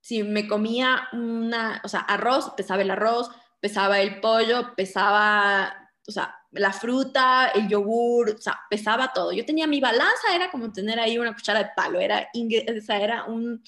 si 0.01 0.25
me 0.25 0.49
comía 0.49 1.07
una, 1.13 1.81
o 1.85 1.89
sea, 1.89 2.01
arroz, 2.01 2.51
pesaba 2.57 2.83
el 2.83 2.91
arroz, 2.91 3.31
pesaba 3.61 4.01
el 4.01 4.21
pollo, 4.21 4.75
pesaba, 4.75 5.93
o 6.09 6.11
sea, 6.11 6.35
la 6.51 6.73
fruta, 6.73 7.53
el 7.55 7.69
yogur, 7.69 8.31
o 8.31 8.39
sea, 8.39 8.59
pesaba 8.69 9.13
todo. 9.13 9.31
Yo 9.31 9.47
tenía 9.47 9.69
mi 9.69 9.81
balanza, 9.81 10.35
era 10.35 10.51
como 10.51 10.73
tener 10.73 10.99
ahí 10.99 11.17
una 11.17 11.33
cuchara 11.33 11.63
de 11.63 11.71
palo, 11.77 12.01
era, 12.01 12.29
o 12.35 12.93
era 12.93 13.25
un 13.27 13.63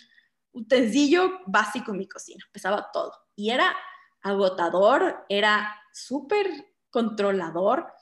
utensilio 0.50 1.42
básico 1.46 1.92
en 1.92 1.98
mi 1.98 2.08
cocina, 2.08 2.44
pesaba 2.50 2.90
todo. 2.92 3.12
Y 3.36 3.50
era 3.50 3.72
agotador, 4.20 5.24
era 5.28 5.80
súper 5.92 6.48
controlador. 6.98 7.92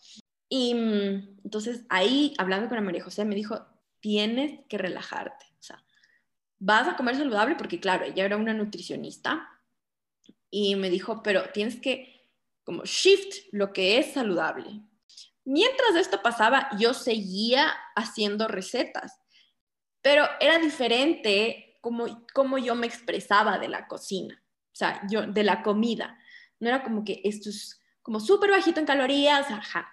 Y 0.49 0.75
mm, 0.75 1.41
entonces 1.45 1.85
ahí, 1.91 2.35
hablando 2.39 2.69
con 2.69 2.83
María 2.83 3.05
José, 3.05 3.27
me 3.27 3.35
dijo, 3.35 3.67
tienes 4.01 4.61
que 4.71 4.79
relajarte. 4.79 5.45
O 5.61 5.63
sea, 5.63 5.85
vas 6.59 6.89
a 6.89 6.97
comer 6.97 7.17
saludable 7.17 7.57
porque, 7.57 7.79
claro, 7.79 8.07
ella 8.07 8.25
era 8.25 8.39
una 8.39 8.55
nutricionista 8.55 9.47
y 10.51 10.77
me 10.77 10.89
dijo, 10.89 11.23
pero 11.23 11.51
tienes 11.53 11.77
que 11.79 12.27
como 12.65 12.85
shift 12.85 13.49
lo 13.53 13.73
que 13.75 13.99
es 13.99 14.15
saludable. 14.15 14.81
Mientras 15.45 15.95
esto 15.97 16.23
pasaba, 16.23 16.71
yo 16.79 16.95
seguía 16.95 17.73
haciendo 17.95 18.49
recetas, 18.49 19.21
pero 20.01 20.25
era 20.41 20.59
diferente 20.59 21.79
como, 21.83 22.27
como 22.33 22.59
yo 22.59 22.75
me 22.75 22.87
expresaba 22.87 23.59
de 23.59 23.69
la 23.69 23.87
cocina, 23.87 24.43
o 24.73 24.75
sea, 24.75 25.03
yo 25.11 25.27
de 25.27 25.45
la 25.45 25.63
comida. 25.63 26.19
No 26.59 26.69
era 26.69 26.83
como 26.83 27.05
que 27.05 27.21
esto 27.25 27.51
es 27.51 27.81
como 28.07 28.21
súper 28.21 28.53
bajito 28.53 28.79
en 28.79 28.87
calorías, 28.87 29.49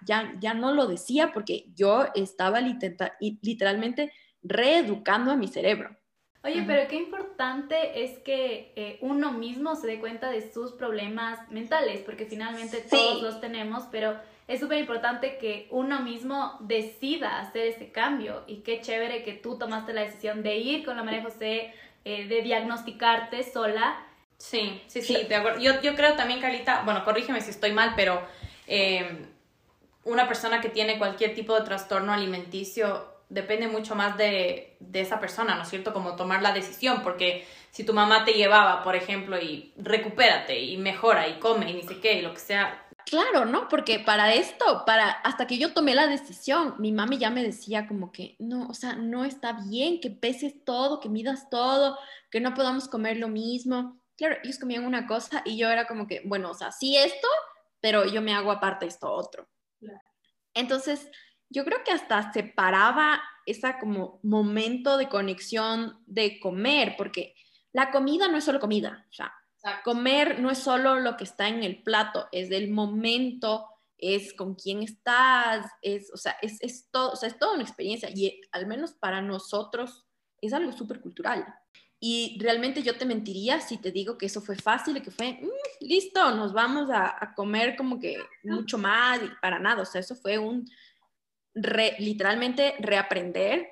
ya, 0.06 0.32
ya 0.38 0.54
no 0.54 0.72
lo 0.72 0.86
decía 0.86 1.32
porque 1.32 1.64
yo 1.74 2.06
estaba 2.14 2.60
literalmente 2.60 4.12
reeducando 4.40 5.32
a 5.32 5.36
mi 5.36 5.48
cerebro. 5.48 5.96
Oye, 6.44 6.62
pero 6.64 6.86
qué 6.88 6.94
importante 6.94 8.04
es 8.04 8.20
que 8.20 8.72
eh, 8.76 8.98
uno 9.00 9.32
mismo 9.32 9.74
se 9.74 9.88
dé 9.88 9.98
cuenta 9.98 10.30
de 10.30 10.48
sus 10.52 10.70
problemas 10.70 11.40
mentales, 11.50 12.02
porque 12.02 12.26
finalmente 12.26 12.84
todos 12.88 13.20
los 13.20 13.40
tenemos, 13.40 13.82
pero 13.90 14.16
es 14.46 14.60
súper 14.60 14.78
importante 14.78 15.36
que 15.38 15.66
uno 15.72 16.00
mismo 16.00 16.56
decida 16.60 17.40
hacer 17.40 17.66
ese 17.66 17.90
cambio. 17.90 18.44
Y 18.46 18.58
qué 18.58 18.80
chévere 18.80 19.24
que 19.24 19.32
tú 19.32 19.58
tomaste 19.58 19.92
la 19.92 20.02
decisión 20.02 20.44
de 20.44 20.58
ir 20.58 20.84
con 20.84 20.96
la 20.96 21.02
María 21.02 21.24
José, 21.24 21.74
eh, 22.04 22.28
de 22.28 22.42
diagnosticarte 22.42 23.42
sola 23.42 23.98
Sí, 24.38 24.82
sí, 24.88 25.02
sí, 25.02 25.24
de 25.28 25.34
acuerdo. 25.34 25.60
Yo, 25.60 25.80
yo 25.80 25.94
creo 25.94 26.14
también, 26.14 26.40
Carlita, 26.40 26.82
bueno, 26.84 27.04
corrígeme 27.04 27.40
si 27.40 27.50
estoy 27.50 27.72
mal, 27.72 27.94
pero 27.96 28.26
em, 28.66 29.26
una 30.04 30.28
persona 30.28 30.60
que 30.60 30.68
tiene 30.68 30.98
cualquier 30.98 31.34
tipo 31.34 31.54
de 31.54 31.64
trastorno 31.64 32.12
alimenticio 32.12 33.12
depende 33.28 33.68
mucho 33.68 33.94
más 33.94 34.16
de, 34.16 34.76
de, 34.80 35.00
esa 35.00 35.18
persona, 35.18 35.54
¿no 35.54 35.62
es 35.62 35.68
cierto? 35.68 35.92
Como 35.92 36.14
tomar 36.14 36.42
la 36.42 36.52
decisión, 36.52 37.02
porque 37.02 37.46
si 37.70 37.84
tu 37.84 37.92
mamá 37.94 38.24
te 38.24 38.34
llevaba, 38.34 38.82
por 38.82 38.96
ejemplo, 38.96 39.40
y 39.40 39.72
recupérate 39.76 40.60
y 40.60 40.76
mejora 40.76 41.26
y 41.26 41.38
come 41.38 41.70
y 41.70 41.74
ni 41.74 41.82
sé 41.82 42.00
qué, 42.00 42.14
y 42.14 42.22
lo 42.22 42.32
que 42.32 42.40
sea. 42.40 42.86
Claro, 43.06 43.44
¿no? 43.44 43.68
Porque 43.68 43.98
para 43.98 44.34
esto, 44.34 44.84
para 44.86 45.10
hasta 45.10 45.46
que 45.46 45.58
yo 45.58 45.72
tomé 45.72 45.94
la 45.94 46.06
decisión, 46.06 46.74
mi 46.78 46.92
mami 46.92 47.18
ya 47.18 47.30
me 47.30 47.42
decía 47.42 47.86
como 47.86 48.12
que, 48.12 48.36
no, 48.38 48.66
o 48.68 48.74
sea, 48.74 48.94
no 48.94 49.24
está 49.24 49.52
bien 49.68 50.00
que 50.00 50.10
peses 50.10 50.64
todo, 50.64 51.00
que 51.00 51.08
midas 51.08 51.48
todo, 51.50 51.98
que 52.30 52.40
no 52.40 52.54
podamos 52.54 52.88
comer 52.88 53.16
lo 53.16 53.28
mismo 53.28 54.00
claro, 54.16 54.36
ellos 54.42 54.58
comían 54.58 54.84
una 54.84 55.06
cosa 55.06 55.42
y 55.44 55.56
yo 55.56 55.70
era 55.70 55.86
como 55.86 56.06
que, 56.06 56.22
bueno, 56.24 56.50
o 56.50 56.54
sea, 56.54 56.72
sí 56.72 56.96
esto, 56.96 57.28
pero 57.80 58.04
yo 58.06 58.22
me 58.22 58.34
hago 58.34 58.50
aparte 58.50 58.86
esto 58.86 59.10
otro. 59.10 59.48
Entonces, 60.54 61.10
yo 61.50 61.64
creo 61.64 61.82
que 61.84 61.92
hasta 61.92 62.32
separaba 62.32 63.22
esa 63.46 63.78
como 63.78 64.20
momento 64.22 64.96
de 64.96 65.08
conexión 65.08 66.02
de 66.06 66.40
comer, 66.40 66.94
porque 66.96 67.34
la 67.72 67.90
comida 67.90 68.28
no 68.28 68.38
es 68.38 68.44
solo 68.44 68.60
comida, 68.60 69.06
o 69.10 69.12
sea, 69.12 69.34
comer 69.82 70.40
no 70.40 70.50
es 70.50 70.58
solo 70.58 71.00
lo 71.00 71.16
que 71.16 71.24
está 71.24 71.48
en 71.48 71.62
el 71.62 71.82
plato, 71.82 72.28
es 72.32 72.50
el 72.50 72.70
momento, 72.70 73.66
es 73.98 74.34
con 74.34 74.54
quién 74.54 74.82
estás, 74.82 75.66
es, 75.82 76.10
o 76.12 76.16
sea, 76.16 76.36
es, 76.42 76.60
es 76.60 76.90
todo, 76.90 77.12
o 77.12 77.16
sea, 77.16 77.28
es 77.28 77.38
toda 77.38 77.54
una 77.54 77.62
experiencia 77.62 78.10
y 78.14 78.40
al 78.52 78.66
menos 78.66 78.92
para 78.92 79.22
nosotros 79.22 80.04
es 80.40 80.52
algo 80.52 80.72
súper 80.72 81.00
cultural. 81.00 81.46
Y 82.00 82.38
realmente 82.40 82.82
yo 82.82 82.96
te 82.96 83.06
mentiría 83.06 83.60
si 83.60 83.78
te 83.78 83.90
digo 83.90 84.18
que 84.18 84.26
eso 84.26 84.40
fue 84.40 84.56
fácil 84.56 84.96
y 84.96 85.00
que 85.00 85.10
fue, 85.10 85.38
mm, 85.40 85.86
listo, 85.86 86.34
nos 86.34 86.52
vamos 86.52 86.90
a, 86.92 87.32
comer 87.34 87.76
como 87.76 87.98
que 87.98 88.16
mucho 88.42 88.78
más 88.78 89.22
y 89.22 89.28
para 89.40 89.58
nada. 89.58 89.82
O 89.82 89.86
sea, 89.86 90.00
eso 90.00 90.14
fue 90.14 90.38
un 90.38 90.68
literalmente 91.54 92.74
reaprender. 92.80 93.68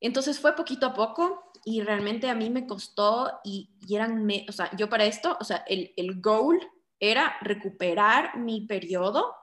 Entonces 0.00 0.38
fue 0.38 0.56
poquito 0.56 0.86
a 0.86 0.94
poco 0.94 1.52
y 1.64 1.80
realmente 1.80 2.28
a 2.28 2.34
mí 2.34 2.50
me 2.50 2.66
costó 2.66 3.40
y, 3.44 3.70
eran, 3.88 4.28
o 4.48 4.52
sea, 4.52 4.70
yo 4.76 4.88
para 4.88 5.04
esto, 5.04 5.36
o 5.40 5.44
sea, 5.44 5.64
el, 5.68 5.92
el 5.96 6.20
goal 6.20 6.60
era 6.98 7.36
recuperar 7.40 8.36
mi 8.36 8.66
periodo 8.66 9.34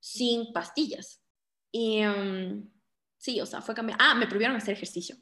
sin 0.00 0.52
pastillas. 0.52 1.22
Y 1.72 2.02
mm, 2.04 2.70
sí, 3.16 3.40
o 3.40 3.46
sea, 3.46 3.62
fue 3.62 3.74
cambiar. 3.74 3.98
Ah, 4.00 4.14
me 4.14 4.26
prohibieron 4.26 4.56
hacer 4.56 4.74
ejercicio 4.74 5.16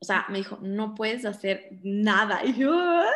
o 0.00 0.04
sea, 0.04 0.26
me 0.28 0.38
dijo, 0.38 0.58
no 0.62 0.94
puedes 0.94 1.24
hacer 1.24 1.68
nada. 1.82 2.42
Y 2.44 2.54
yo, 2.54 2.72
ah". 2.74 3.06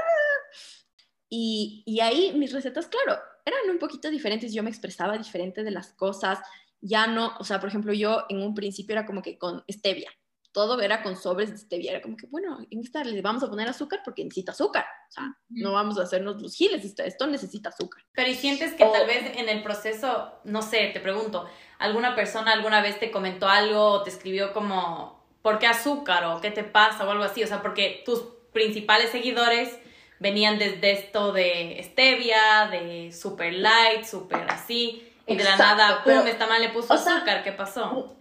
y, 1.28 1.82
y, 1.86 2.00
ahí 2.00 2.32
mis 2.36 2.52
recetas, 2.52 2.86
claro, 2.86 3.18
eran 3.44 3.70
un 3.70 3.78
poquito 3.78 4.10
diferentes, 4.10 4.52
yo 4.52 4.62
me 4.62 4.70
expresaba 4.70 5.18
diferente 5.18 5.64
de 5.64 5.70
las 5.70 5.92
cosas, 5.92 6.38
ya 6.80 7.06
no, 7.06 7.34
o 7.38 7.44
sea, 7.44 7.60
por 7.60 7.68
ejemplo, 7.68 7.92
yo 7.92 8.24
en 8.28 8.42
un 8.42 8.54
principio 8.54 8.94
era 8.94 9.06
como 9.06 9.22
que 9.22 9.38
con 9.38 9.64
stevia, 9.70 10.10
todo 10.52 10.80
era 10.80 11.02
con 11.02 11.16
sobres 11.16 11.50
de 11.50 11.58
stevia, 11.58 11.92
era 11.92 12.02
como 12.02 12.16
que, 12.16 12.26
bueno, 12.28 12.58
en 12.70 12.80
esta 12.80 13.02
le 13.02 13.20
vamos 13.22 13.42
a 13.42 13.48
poner 13.48 13.68
azúcar 13.68 14.00
porque 14.04 14.22
necesita 14.22 14.52
azúcar, 14.52 14.84
o 15.08 15.12
sea, 15.12 15.36
no 15.48 15.72
vamos 15.72 15.98
a 15.98 16.02
hacernos 16.02 16.40
los 16.40 16.54
giles, 16.54 16.84
esto, 16.84 17.26
necesita 17.26 17.70
azúcar. 17.70 18.04
Pero 18.12 18.30
¿y 18.30 18.34
sientes 18.34 18.74
que 18.74 18.84
tal 18.84 19.06
vez 19.06 19.36
en 19.36 19.48
el 19.48 19.62
proceso, 19.62 20.40
no 20.44 20.62
sé, 20.62 20.90
te 20.92 21.00
pregunto, 21.00 21.46
alguna 21.78 22.14
persona 22.14 22.52
alguna 22.52 22.82
vez 22.82 23.00
te 23.00 23.10
comentó 23.10 23.48
algo 23.48 23.84
o 23.84 24.02
te 24.02 24.10
escribió 24.10 24.52
como 24.52 25.13
¿por 25.44 25.58
qué 25.58 25.66
azúcar 25.66 26.24
o 26.24 26.40
qué 26.40 26.50
te 26.50 26.64
pasa 26.64 27.06
o 27.06 27.10
algo 27.10 27.22
así? 27.22 27.44
O 27.44 27.46
sea, 27.46 27.60
porque 27.60 28.02
tus 28.06 28.24
principales 28.54 29.10
seguidores 29.10 29.78
venían 30.18 30.58
desde 30.58 30.92
esto 30.92 31.34
de 31.34 31.78
stevia, 31.84 32.68
de 32.70 33.12
super 33.12 33.52
light, 33.52 34.04
super 34.04 34.50
así, 34.50 35.12
y 35.26 35.36
de 35.36 35.44
la 35.44 35.58
nada, 35.58 36.02
pum, 36.02 36.26
esta 36.26 36.46
mal 36.46 36.62
le 36.62 36.70
puso 36.70 36.94
azúcar, 36.94 37.44
¿qué 37.44 37.52
pasó? 37.52 38.16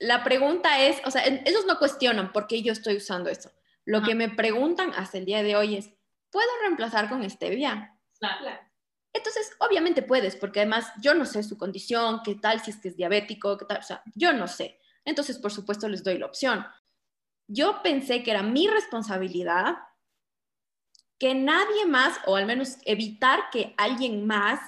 La 0.00 0.24
pregunta 0.24 0.80
es, 0.80 1.00
o 1.04 1.12
sea, 1.12 1.24
ellos 1.24 1.66
no 1.66 1.78
cuestionan 1.78 2.32
por 2.32 2.48
qué 2.48 2.62
yo 2.62 2.72
estoy 2.72 2.96
usando 2.96 3.30
eso. 3.30 3.52
Lo 3.84 4.02
que 4.02 4.16
me 4.16 4.28
preguntan 4.28 4.92
hasta 4.96 5.18
el 5.18 5.26
día 5.26 5.44
de 5.44 5.54
hoy 5.54 5.76
es, 5.76 5.90
¿puedo 6.30 6.48
reemplazar 6.62 7.08
con 7.08 7.28
stevia? 7.30 7.96
Claro. 8.18 8.58
Entonces, 9.12 9.52
obviamente 9.60 10.02
puedes, 10.02 10.34
porque 10.34 10.60
además 10.60 10.90
yo 11.00 11.14
no 11.14 11.26
sé 11.26 11.44
su 11.44 11.56
condición, 11.56 12.22
qué 12.24 12.34
tal 12.34 12.60
si 12.60 12.72
es 12.72 12.78
que 12.78 12.88
es 12.88 12.96
diabético, 12.96 13.56
qué 13.56 13.66
tal, 13.66 13.78
o 13.78 13.82
sea, 13.82 14.02
yo 14.16 14.32
no 14.32 14.48
sé. 14.48 14.80
Entonces, 15.04 15.38
por 15.38 15.52
supuesto, 15.52 15.88
les 15.88 16.02
doy 16.02 16.18
la 16.18 16.26
opción. 16.26 16.66
Yo 17.48 17.82
pensé 17.82 18.22
que 18.22 18.30
era 18.30 18.42
mi 18.42 18.68
responsabilidad 18.68 19.76
que 21.18 21.34
nadie 21.34 21.86
más, 21.86 22.18
o 22.26 22.36
al 22.36 22.46
menos 22.46 22.78
evitar 22.84 23.50
que 23.50 23.74
alguien 23.76 24.26
más 24.26 24.60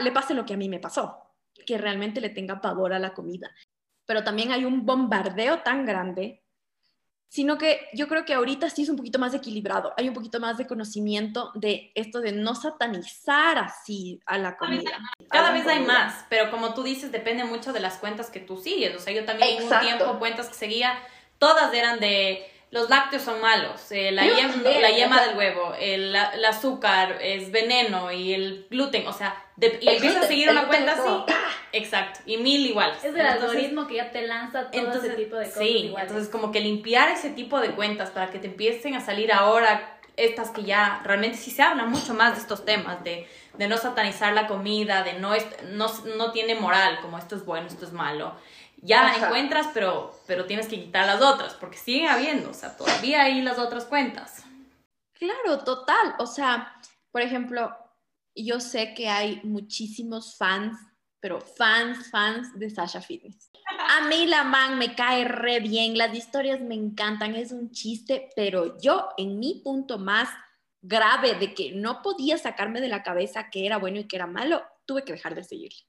le 0.00 0.10
pase 0.10 0.34
lo 0.34 0.44
que 0.44 0.54
a 0.54 0.56
mí 0.56 0.68
me 0.68 0.80
pasó, 0.80 1.34
que 1.66 1.78
realmente 1.78 2.20
le 2.20 2.30
tenga 2.30 2.60
pavor 2.60 2.92
a 2.92 2.98
la 2.98 3.14
comida. 3.14 3.50
Pero 4.06 4.24
también 4.24 4.52
hay 4.52 4.64
un 4.64 4.84
bombardeo 4.84 5.62
tan 5.62 5.84
grande 5.84 6.45
sino 7.28 7.58
que 7.58 7.88
yo 7.92 8.08
creo 8.08 8.24
que 8.24 8.34
ahorita 8.34 8.70
sí 8.70 8.82
es 8.82 8.88
un 8.88 8.96
poquito 8.96 9.18
más 9.18 9.34
equilibrado, 9.34 9.92
hay 9.96 10.08
un 10.08 10.14
poquito 10.14 10.40
más 10.40 10.56
de 10.58 10.66
conocimiento 10.66 11.50
de 11.54 11.92
esto 11.94 12.20
de 12.20 12.32
no 12.32 12.54
satanizar 12.54 13.58
así 13.58 14.20
a 14.26 14.38
la 14.38 14.56
comida. 14.56 14.90
Cada 15.30 15.52
vez 15.52 15.66
hay 15.66 15.84
más, 15.84 16.24
pero 16.28 16.50
como 16.50 16.74
tú 16.74 16.82
dices, 16.82 17.12
depende 17.12 17.44
mucho 17.44 17.72
de 17.72 17.80
las 17.80 17.98
cuentas 17.98 18.30
que 18.30 18.40
tú 18.40 18.56
sigues, 18.56 18.94
o 18.96 19.00
sea, 19.00 19.12
yo 19.12 19.24
también 19.24 19.58
en 19.58 19.64
un 19.64 19.80
tiempo 19.80 20.18
cuentas 20.18 20.48
que 20.48 20.54
seguía, 20.54 20.98
todas 21.38 21.72
eran 21.74 22.00
de 22.00 22.46
los 22.76 22.90
lácteos 22.90 23.22
son 23.22 23.40
malos, 23.40 23.90
eh, 23.90 24.12
la, 24.12 24.22
yema, 24.22 24.54
la, 24.62 24.90
yema, 24.90 25.22
del 25.22 25.36
huevo, 25.36 25.74
el, 25.80 26.14
azúcar 26.14 27.16
es 27.22 27.50
veneno 27.50 28.12
y 28.12 28.34
el 28.34 28.66
gluten, 28.70 29.06
o 29.06 29.14
sea, 29.14 29.42
y 29.58 29.88
empiezas 29.88 30.24
a 30.24 30.26
seguir 30.26 30.50
una 30.50 30.66
cuenta 30.66 30.92
así. 30.92 31.32
Exacto, 31.72 32.20
y 32.26 32.36
mil 32.36 32.66
iguales. 32.66 33.02
Es 33.02 33.14
el 33.14 33.26
algoritmo 33.26 33.86
que 33.86 33.94
ya 33.94 34.12
te 34.12 34.26
lanza 34.26 34.70
todo 34.70 34.92
ese 34.92 35.08
tipo 35.10 35.36
de 35.36 35.46
cosas. 35.46 35.58
Sí, 35.58 35.94
entonces 35.98 36.28
como 36.28 36.52
que 36.52 36.60
limpiar 36.60 37.08
ese 37.08 37.30
tipo 37.30 37.60
de 37.60 37.70
cuentas 37.70 38.10
para 38.10 38.30
que 38.30 38.38
te 38.38 38.48
empiecen 38.48 38.94
a 38.94 39.00
salir 39.00 39.32
ahora 39.32 39.98
estas 40.16 40.50
que 40.50 40.62
ya 40.62 41.00
realmente 41.02 41.38
sí 41.38 41.50
se 41.50 41.62
habla 41.62 41.86
mucho 41.86 42.12
más 42.12 42.34
de 42.34 42.42
estos 42.42 42.66
temas, 42.66 43.02
de, 43.04 43.26
de 43.54 43.68
no 43.68 43.78
satanizar 43.78 44.34
la 44.34 44.46
comida, 44.48 45.02
de 45.02 45.14
no, 45.14 45.32
no, 45.72 45.86
no 46.16 46.32
tiene 46.32 46.54
moral, 46.54 46.98
como 47.00 47.16
esto 47.16 47.36
es 47.36 47.44
bueno, 47.46 47.68
esto 47.68 47.86
es 47.86 47.92
malo 47.92 48.34
ya 48.76 49.02
la 49.04 49.16
encuentras, 49.16 49.68
pero, 49.72 50.18
pero 50.26 50.46
tienes 50.46 50.68
que 50.68 50.80
quitar 50.80 51.06
las 51.06 51.22
otras, 51.22 51.54
porque 51.54 51.76
sigue 51.76 52.08
habiendo, 52.08 52.50
o 52.50 52.54
sea, 52.54 52.76
todavía 52.76 53.22
hay 53.22 53.40
las 53.42 53.58
otras 53.58 53.84
cuentas. 53.84 54.44
Claro, 55.14 55.58
total. 55.64 56.14
O 56.18 56.26
sea, 56.26 56.74
por 57.10 57.22
ejemplo, 57.22 57.74
yo 58.34 58.60
sé 58.60 58.94
que 58.94 59.08
hay 59.08 59.40
muchísimos 59.42 60.36
fans, 60.36 60.78
pero 61.20 61.40
fans, 61.40 62.10
fans 62.10 62.58
de 62.58 62.68
Sasha 62.70 63.00
Fitness. 63.00 63.50
A 63.88 64.06
mí 64.08 64.26
la 64.26 64.44
man 64.44 64.78
me 64.78 64.94
cae 64.94 65.24
re 65.24 65.60
bien, 65.60 65.98
las 65.98 66.14
historias 66.14 66.60
me 66.60 66.74
encantan, 66.74 67.34
es 67.34 67.50
un 67.50 67.70
chiste, 67.72 68.30
pero 68.36 68.78
yo 68.78 69.08
en 69.16 69.40
mi 69.40 69.60
punto 69.64 69.98
más 69.98 70.28
grave 70.82 71.34
de 71.34 71.54
que 71.54 71.72
no 71.72 72.02
podía 72.02 72.38
sacarme 72.38 72.80
de 72.80 72.88
la 72.88 73.02
cabeza 73.02 73.50
que 73.50 73.66
era 73.66 73.78
bueno 73.78 73.98
y 73.98 74.04
que 74.04 74.16
era 74.16 74.26
malo, 74.26 74.62
tuve 74.84 75.02
que 75.02 75.12
dejar 75.12 75.34
de 75.34 75.42
seguirle. 75.42 75.80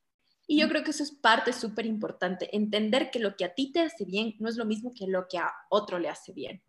Y 0.48 0.62
yo 0.62 0.70
creo 0.70 0.84
que 0.84 0.92
eso 0.92 1.04
es 1.04 1.12
parte 1.12 1.52
súper 1.52 1.86
importante, 1.86 2.56
entender 2.56 3.12
que 3.12 3.20
lo 3.20 3.36
que 3.36 3.44
a 3.44 3.54
ti 3.54 3.72
te 3.74 3.82
hace 3.82 4.06
bien 4.06 4.36
no 4.40 4.48
es 4.48 4.56
lo 4.56 4.64
mismo 4.64 4.94
que 4.94 5.06
lo 5.06 5.28
que 5.28 5.38
a 5.38 5.54
otro 5.70 6.00
le 6.00 6.08
hace 6.08 6.32
bien. 6.32 6.64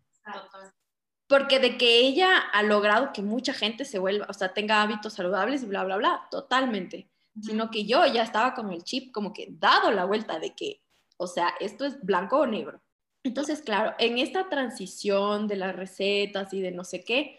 Porque 1.27 1.59
de 1.59 1.77
que 1.77 1.99
ella 1.99 2.37
ha 2.37 2.61
logrado 2.61 3.13
que 3.13 3.21
mucha 3.21 3.53
gente 3.53 3.85
se 3.85 3.97
vuelva, 3.97 4.25
o 4.29 4.33
sea, 4.33 4.53
tenga 4.53 4.81
hábitos 4.81 5.13
saludables 5.13 5.63
y 5.63 5.67
bla, 5.67 5.85
bla, 5.85 5.95
bla, 5.95 6.27
totalmente. 6.29 7.09
Sino 7.41 7.71
que 7.71 7.85
yo 7.85 8.05
ya 8.05 8.23
estaba 8.23 8.53
con 8.53 8.73
el 8.73 8.83
chip 8.83 9.13
como 9.13 9.31
que 9.31 9.47
dado 9.49 9.91
la 9.91 10.03
vuelta 10.03 10.39
de 10.39 10.53
que, 10.53 10.83
o 11.15 11.27
sea, 11.27 11.53
esto 11.61 11.85
es 11.85 12.03
blanco 12.03 12.39
o 12.39 12.45
negro. 12.45 12.81
Entonces, 13.23 13.61
claro, 13.61 13.95
en 13.97 14.17
esta 14.17 14.49
transición 14.49 15.47
de 15.47 15.55
las 15.55 15.75
recetas 15.75 16.53
y 16.53 16.61
de 16.61 16.71
no 16.71 16.83
sé 16.83 17.03
qué, 17.03 17.37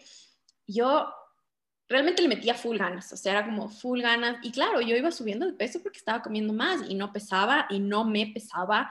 yo 0.65 1.13
realmente 1.91 2.21
le 2.21 2.27
metía 2.27 2.53
full 2.53 2.77
ganas, 2.77 3.11
o 3.13 3.17
sea, 3.17 3.33
era 3.33 3.45
como 3.45 3.69
full 3.69 4.01
ganas. 4.01 4.37
Y 4.43 4.51
claro, 4.51 4.81
yo 4.81 4.95
iba 4.95 5.11
subiendo 5.11 5.45
de 5.45 5.53
peso 5.53 5.81
porque 5.83 5.99
estaba 5.99 6.21
comiendo 6.21 6.53
más 6.53 6.89
y 6.89 6.95
no 6.95 7.11
pesaba 7.11 7.67
y 7.69 7.79
no 7.79 8.05
me 8.05 8.27
pesaba. 8.27 8.89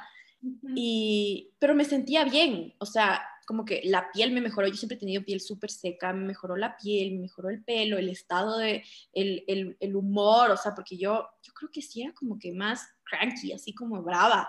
y, 0.75 1.51
pero 1.59 1.75
me 1.75 1.85
sentía 1.85 2.25
bien, 2.25 2.75
o 2.79 2.87
sea, 2.87 3.23
como 3.47 3.65
que 3.65 3.83
la 3.85 4.13
piel 4.13 4.31
me 4.31 4.41
mejoró. 4.41 4.69
Yo 4.69 4.75
siempre 4.75 4.97
he 4.97 5.01
tenido 5.01 5.25
piel 5.25 5.41
súper 5.41 5.71
seca, 5.71 6.13
me 6.13 6.25
mejoró 6.25 6.57
la 6.57 6.77
piel, 6.77 7.15
me 7.15 7.23
mejoró 7.23 7.51
el 7.51 7.65
pelo, 7.65 7.99
el 7.99 8.09
estado 8.09 8.59
de, 8.59 8.85
el, 9.13 9.45
el, 9.49 9.77
el, 9.81 9.97
humor, 9.97 10.53
o 10.53 10.57
sea, 10.57 10.73
porque 10.75 10.97
yo, 10.97 11.29
yo 11.43 11.53
creo 11.53 11.69
que 11.73 11.83
sí 11.83 12.03
era 12.03 12.13
como 12.15 12.39
que 12.39 12.53
más 12.53 12.89
cranky, 13.03 13.53
así 13.53 13.75
como 13.75 14.03
brava. 14.03 14.49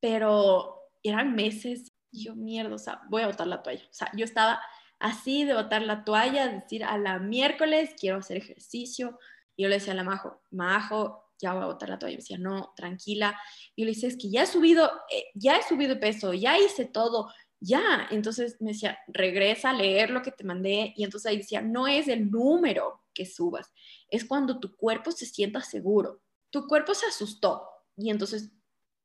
Pero 0.00 0.82
eran 1.02 1.34
meses 1.34 1.92
y 2.10 2.24
yo, 2.24 2.34
mierda, 2.36 2.74
o 2.74 2.78
sea, 2.78 3.00
voy 3.08 3.22
a 3.22 3.28
botar 3.28 3.46
la 3.46 3.62
toalla. 3.62 3.84
O 3.84 3.94
sea, 3.94 4.10
yo 4.14 4.24
estaba 4.24 4.60
así 4.98 5.44
de 5.44 5.54
botar 5.54 5.82
la 5.82 6.04
toalla, 6.04 6.48
decir 6.48 6.84
a 6.84 6.98
la 6.98 7.18
miércoles 7.18 7.90
quiero 7.98 8.18
hacer 8.18 8.36
ejercicio. 8.36 9.18
Y 9.56 9.62
yo 9.62 9.68
le 9.68 9.76
decía 9.76 9.92
a 9.92 9.96
la 9.96 10.04
Majo, 10.04 10.42
Majo, 10.50 11.24
ya 11.38 11.52
voy 11.52 11.62
a 11.62 11.66
botar 11.66 11.88
la 11.88 11.98
toalla. 11.98 12.14
Y 12.14 12.16
me 12.16 12.22
decía, 12.22 12.38
no, 12.38 12.72
tranquila. 12.76 13.38
Y 13.74 13.82
yo 13.82 13.86
le 13.86 13.92
decía, 13.92 14.08
es 14.08 14.16
que 14.16 14.30
ya 14.30 14.42
he 14.42 14.46
subido, 14.46 14.90
eh, 15.10 15.24
ya 15.34 15.56
he 15.56 15.62
subido 15.62 15.98
peso, 16.00 16.32
ya 16.32 16.58
hice 16.58 16.86
todo, 16.86 17.30
ya. 17.60 18.08
Entonces 18.10 18.56
me 18.60 18.72
decía, 18.72 18.98
regresa 19.08 19.70
a 19.70 19.74
leer 19.74 20.10
lo 20.10 20.22
que 20.22 20.32
te 20.32 20.44
mandé. 20.44 20.92
Y 20.96 21.04
entonces 21.04 21.30
ahí 21.30 21.38
decía, 21.38 21.60
no 21.62 21.86
es 21.86 22.08
el 22.08 22.30
número 22.30 23.02
que 23.12 23.26
subas, 23.26 23.72
es 24.08 24.24
cuando 24.24 24.58
tu 24.58 24.76
cuerpo 24.76 25.12
se 25.12 25.26
sienta 25.26 25.60
seguro. 25.60 26.20
Tu 26.50 26.66
cuerpo 26.66 26.94
se 26.94 27.06
asustó 27.06 27.68
y 27.96 28.10
entonces 28.10 28.50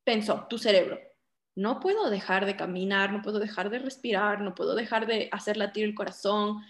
pensó, 0.03 0.47
tu 0.49 0.57
cerebro, 0.57 0.99
no 1.55 1.79
puedo 1.79 2.09
dejar 2.09 2.45
de 2.45 2.55
caminar, 2.55 3.11
no 3.11 3.21
puedo 3.21 3.39
dejar 3.39 3.69
de 3.69 3.79
respirar, 3.79 4.41
no 4.41 4.55
puedo 4.55 4.75
dejar 4.75 5.07
de 5.07 5.29
hacer 5.31 5.57
latir 5.57 5.83
el 5.83 5.95
corazón. 5.95 6.61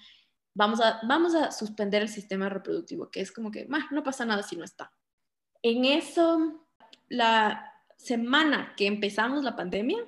Vamos 0.56 0.82
a, 0.82 1.00
vamos 1.04 1.36
a 1.36 1.52
suspender 1.52 2.02
el 2.02 2.10
sistema 2.10 2.50
reproductivo, 2.50 3.10
que 3.10 3.22
es 3.22 3.32
como 3.32 3.52
que, 3.52 3.68
no 3.92 4.04
pasa 4.04 4.26
nada 4.26 4.44
si 4.44 4.56
no 4.56 4.64
está. 4.64 4.92
En 5.62 5.86
eso, 5.86 6.66
la 7.08 7.74
semana 7.98 8.74
que 8.76 8.88
empezamos 8.88 9.44
la 9.44 9.56
pandemia, 9.56 10.00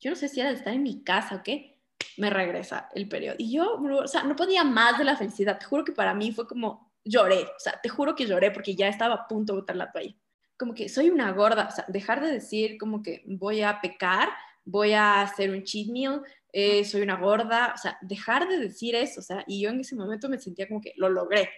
yo 0.00 0.10
no 0.10 0.16
sé 0.16 0.28
si 0.28 0.40
era 0.40 0.50
de 0.50 0.56
estar 0.56 0.74
en 0.74 0.82
mi 0.82 1.02
casa 1.02 1.36
o 1.36 1.42
qué, 1.42 1.80
me 2.18 2.30
regresa 2.30 2.88
el 2.94 3.08
periodo. 3.08 3.36
Y 3.38 3.52
yo, 3.52 3.80
o 3.80 4.08
sea, 4.08 4.24
no 4.24 4.36
podía 4.36 4.64
más 4.64 4.98
de 4.98 5.04
la 5.04 5.16
felicidad. 5.16 5.58
Te 5.58 5.66
juro 5.66 5.84
que 5.84 5.92
para 5.92 6.14
mí 6.14 6.32
fue 6.32 6.46
como, 6.46 6.92
lloré, 7.04 7.42
o 7.44 7.58
sea, 7.58 7.80
te 7.80 7.88
juro 7.88 8.14
que 8.14 8.26
lloré 8.26 8.50
porque 8.50 8.74
ya 8.74 8.88
estaba 8.88 9.14
a 9.14 9.28
punto 9.28 9.54
de 9.54 9.60
botar 9.60 9.76
la 9.76 9.92
toalla 9.92 10.14
como 10.58 10.74
que 10.74 10.88
soy 10.88 11.10
una 11.10 11.32
gorda, 11.32 11.68
o 11.70 11.74
sea, 11.74 11.84
dejar 11.88 12.22
de 12.22 12.32
decir 12.32 12.78
como 12.78 13.02
que 13.02 13.22
voy 13.26 13.62
a 13.62 13.80
pecar, 13.80 14.28
voy 14.64 14.92
a 14.92 15.22
hacer 15.22 15.50
un 15.50 15.62
cheat 15.62 15.88
meal, 15.88 16.22
eh, 16.52 16.84
soy 16.84 17.02
una 17.02 17.16
gorda, 17.16 17.72
o 17.74 17.78
sea, 17.78 17.98
dejar 18.00 18.48
de 18.48 18.58
decir 18.58 18.94
eso, 18.94 19.20
o 19.20 19.22
sea, 19.22 19.44
y 19.46 19.60
yo 19.60 19.70
en 19.70 19.80
ese 19.80 19.94
momento 19.94 20.28
me 20.28 20.38
sentía 20.38 20.66
como 20.68 20.80
que 20.80 20.92
lo 20.96 21.08
logré. 21.08 21.50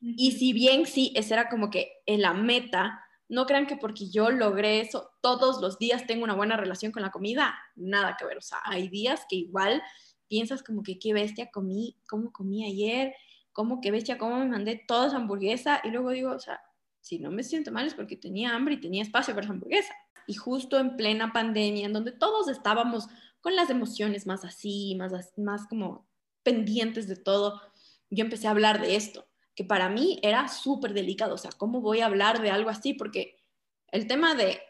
Y 0.00 0.32
si 0.32 0.52
bien 0.52 0.86
sí, 0.86 1.12
esa 1.16 1.34
era 1.34 1.48
como 1.48 1.70
que 1.70 1.92
en 2.06 2.20
la 2.20 2.34
meta, 2.34 3.00
no 3.28 3.46
crean 3.46 3.66
que 3.66 3.76
porque 3.76 4.10
yo 4.10 4.30
logré 4.30 4.80
eso, 4.80 5.10
todos 5.20 5.60
los 5.60 5.78
días 5.78 6.06
tengo 6.06 6.24
una 6.24 6.34
buena 6.34 6.56
relación 6.56 6.92
con 6.92 7.02
la 7.02 7.10
comida, 7.10 7.58
nada 7.74 8.16
que 8.18 8.26
ver, 8.26 8.38
o 8.38 8.42
sea, 8.42 8.58
hay 8.64 8.88
días 8.88 9.22
que 9.28 9.36
igual 9.36 9.82
piensas 10.28 10.62
como 10.62 10.82
que 10.82 10.98
qué 10.98 11.12
bestia 11.14 11.50
comí, 11.50 11.96
cómo 12.08 12.32
comí 12.32 12.66
ayer, 12.66 13.14
cómo 13.52 13.80
qué 13.80 13.90
bestia, 13.90 14.18
cómo 14.18 14.38
me 14.38 14.46
mandé 14.46 14.82
toda 14.86 15.08
esa 15.08 15.16
hamburguesa, 15.16 15.80
y 15.84 15.90
luego 15.90 16.10
digo, 16.10 16.32
o 16.32 16.38
sea, 16.38 16.60
si 17.04 17.18
no 17.18 17.30
me 17.30 17.42
siento 17.42 17.70
mal 17.70 17.86
es 17.86 17.92
porque 17.92 18.16
tenía 18.16 18.54
hambre 18.54 18.74
y 18.74 18.80
tenía 18.80 19.02
espacio 19.02 19.34
para 19.34 19.44
esa 19.44 19.52
hamburguesa. 19.52 19.94
Y 20.26 20.32
justo 20.32 20.78
en 20.78 20.96
plena 20.96 21.34
pandemia, 21.34 21.84
en 21.84 21.92
donde 21.92 22.12
todos 22.12 22.48
estábamos 22.48 23.08
con 23.42 23.54
las 23.54 23.68
emociones 23.68 24.26
más 24.26 24.42
así, 24.42 24.94
más, 24.94 25.12
más 25.36 25.66
como 25.66 26.08
pendientes 26.42 27.06
de 27.06 27.16
todo, 27.16 27.60
yo 28.08 28.24
empecé 28.24 28.46
a 28.46 28.52
hablar 28.52 28.80
de 28.80 28.96
esto, 28.96 29.26
que 29.54 29.64
para 29.64 29.90
mí 29.90 30.18
era 30.22 30.48
súper 30.48 30.94
delicado. 30.94 31.34
O 31.34 31.38
sea, 31.38 31.50
¿cómo 31.52 31.82
voy 31.82 32.00
a 32.00 32.06
hablar 32.06 32.40
de 32.40 32.50
algo 32.50 32.70
así? 32.70 32.94
Porque 32.94 33.36
el 33.92 34.06
tema 34.06 34.34
de 34.34 34.62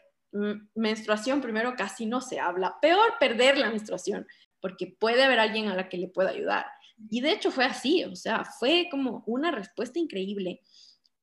menstruación 0.73 1.39
primero 1.39 1.75
casi 1.77 2.05
no 2.05 2.19
se 2.19 2.41
habla. 2.41 2.75
Peor 2.81 3.13
perder 3.17 3.57
la 3.57 3.69
menstruación, 3.69 4.27
porque 4.59 4.87
puede 4.99 5.23
haber 5.23 5.39
alguien 5.39 5.69
a 5.69 5.75
la 5.75 5.87
que 5.87 5.97
le 5.97 6.09
pueda 6.09 6.31
ayudar. 6.31 6.65
Y 7.09 7.21
de 7.21 7.31
hecho 7.31 7.49
fue 7.49 7.63
así, 7.63 8.03
o 8.03 8.17
sea, 8.17 8.43
fue 8.43 8.89
como 8.91 9.23
una 9.25 9.51
respuesta 9.51 9.99
increíble, 9.99 10.59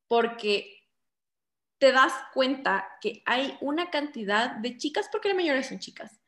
porque 0.08 0.81
te 1.82 1.90
das 1.90 2.12
cuenta 2.32 2.86
que 3.00 3.24
hay 3.26 3.56
una 3.60 3.90
cantidad 3.90 4.54
de 4.54 4.76
chicas, 4.76 5.08
porque 5.10 5.30
la 5.30 5.34
mayoría 5.34 5.64
son 5.64 5.80
chicas, 5.80 6.20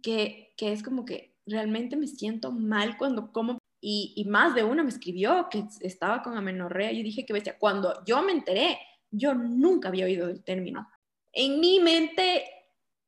que, 0.00 0.54
que, 0.56 0.70
es 0.70 0.84
como 0.84 1.04
que 1.04 1.34
realmente 1.44 1.96
me 1.96 2.06
siento 2.06 2.52
mal 2.52 2.96
cuando 2.96 3.32
como. 3.32 3.58
Y, 3.80 4.12
y, 4.14 4.26
más 4.26 4.54
de 4.54 4.62
una 4.62 4.84
me 4.84 4.90
escribió 4.90 5.48
que 5.50 5.64
estaba 5.80 6.22
con 6.22 6.36
amenorrea. 6.36 6.92
y 6.92 7.02
dije 7.02 7.26
que 7.26 7.32
bestia. 7.32 7.58
Cuando 7.58 8.04
yo 8.04 8.22
me 8.22 8.30
enteré, 8.30 8.78
yo 9.10 9.34
nunca 9.34 9.88
había 9.88 10.04
oído 10.04 10.28
del 10.28 10.44
término. 10.44 10.88
En 11.32 11.58
mi 11.58 11.80
mente 11.80 12.44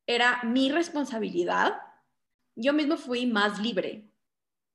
era 0.05 0.41
mi 0.43 0.69
responsabilidad. 0.69 1.79
Yo 2.57 2.73
mismo 2.73 2.97
fui 2.97 3.25
más 3.25 3.57
libre 3.61 4.08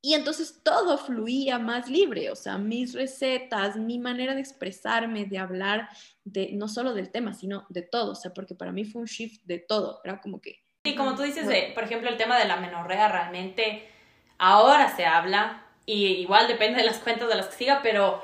y 0.05 0.13
entonces 0.13 0.61
todo 0.63 0.99
fluía 0.99 1.59
más 1.59 1.89
libre, 1.89 2.31
o 2.31 2.37
sea, 2.37 2.59
mis 2.59 2.93
recetas, 2.93 3.77
mi 3.77 3.99
manera 3.99 4.35
de 4.35 4.41
expresarme, 4.43 5.25
de 5.25 5.39
hablar, 5.39 5.89
de 6.25 6.51
no 6.53 6.69
solo 6.69 6.93
del 6.93 7.11
tema, 7.11 7.33
sino 7.33 7.65
de 7.71 7.81
todo, 7.81 8.13
o 8.13 8.15
sea, 8.15 8.35
porque 8.35 8.55
para 8.55 8.71
mí 8.71 8.85
fue 8.85 9.01
un 9.01 9.07
shift 9.07 9.43
de 9.45 9.61
todo, 9.61 10.03
era 10.05 10.21
como 10.21 10.43
que... 10.43 10.63
Sí, 10.85 10.95
como 10.95 11.15
tú 11.15 11.23
dices, 11.23 11.47
por 11.73 11.85
ejemplo, 11.85 12.11
el 12.11 12.19
tema 12.19 12.39
de 12.39 12.45
la 12.45 12.57
menorrea 12.57 13.09
realmente 13.09 13.89
ahora 14.37 14.95
se 14.95 15.07
habla, 15.07 15.67
y 15.87 16.09
igual 16.09 16.49
depende 16.49 16.81
de 16.81 16.85
las 16.85 16.99
cuentas 16.99 17.27
de 17.27 17.37
las 17.37 17.47
que 17.47 17.57
siga, 17.57 17.81
pero 17.83 18.23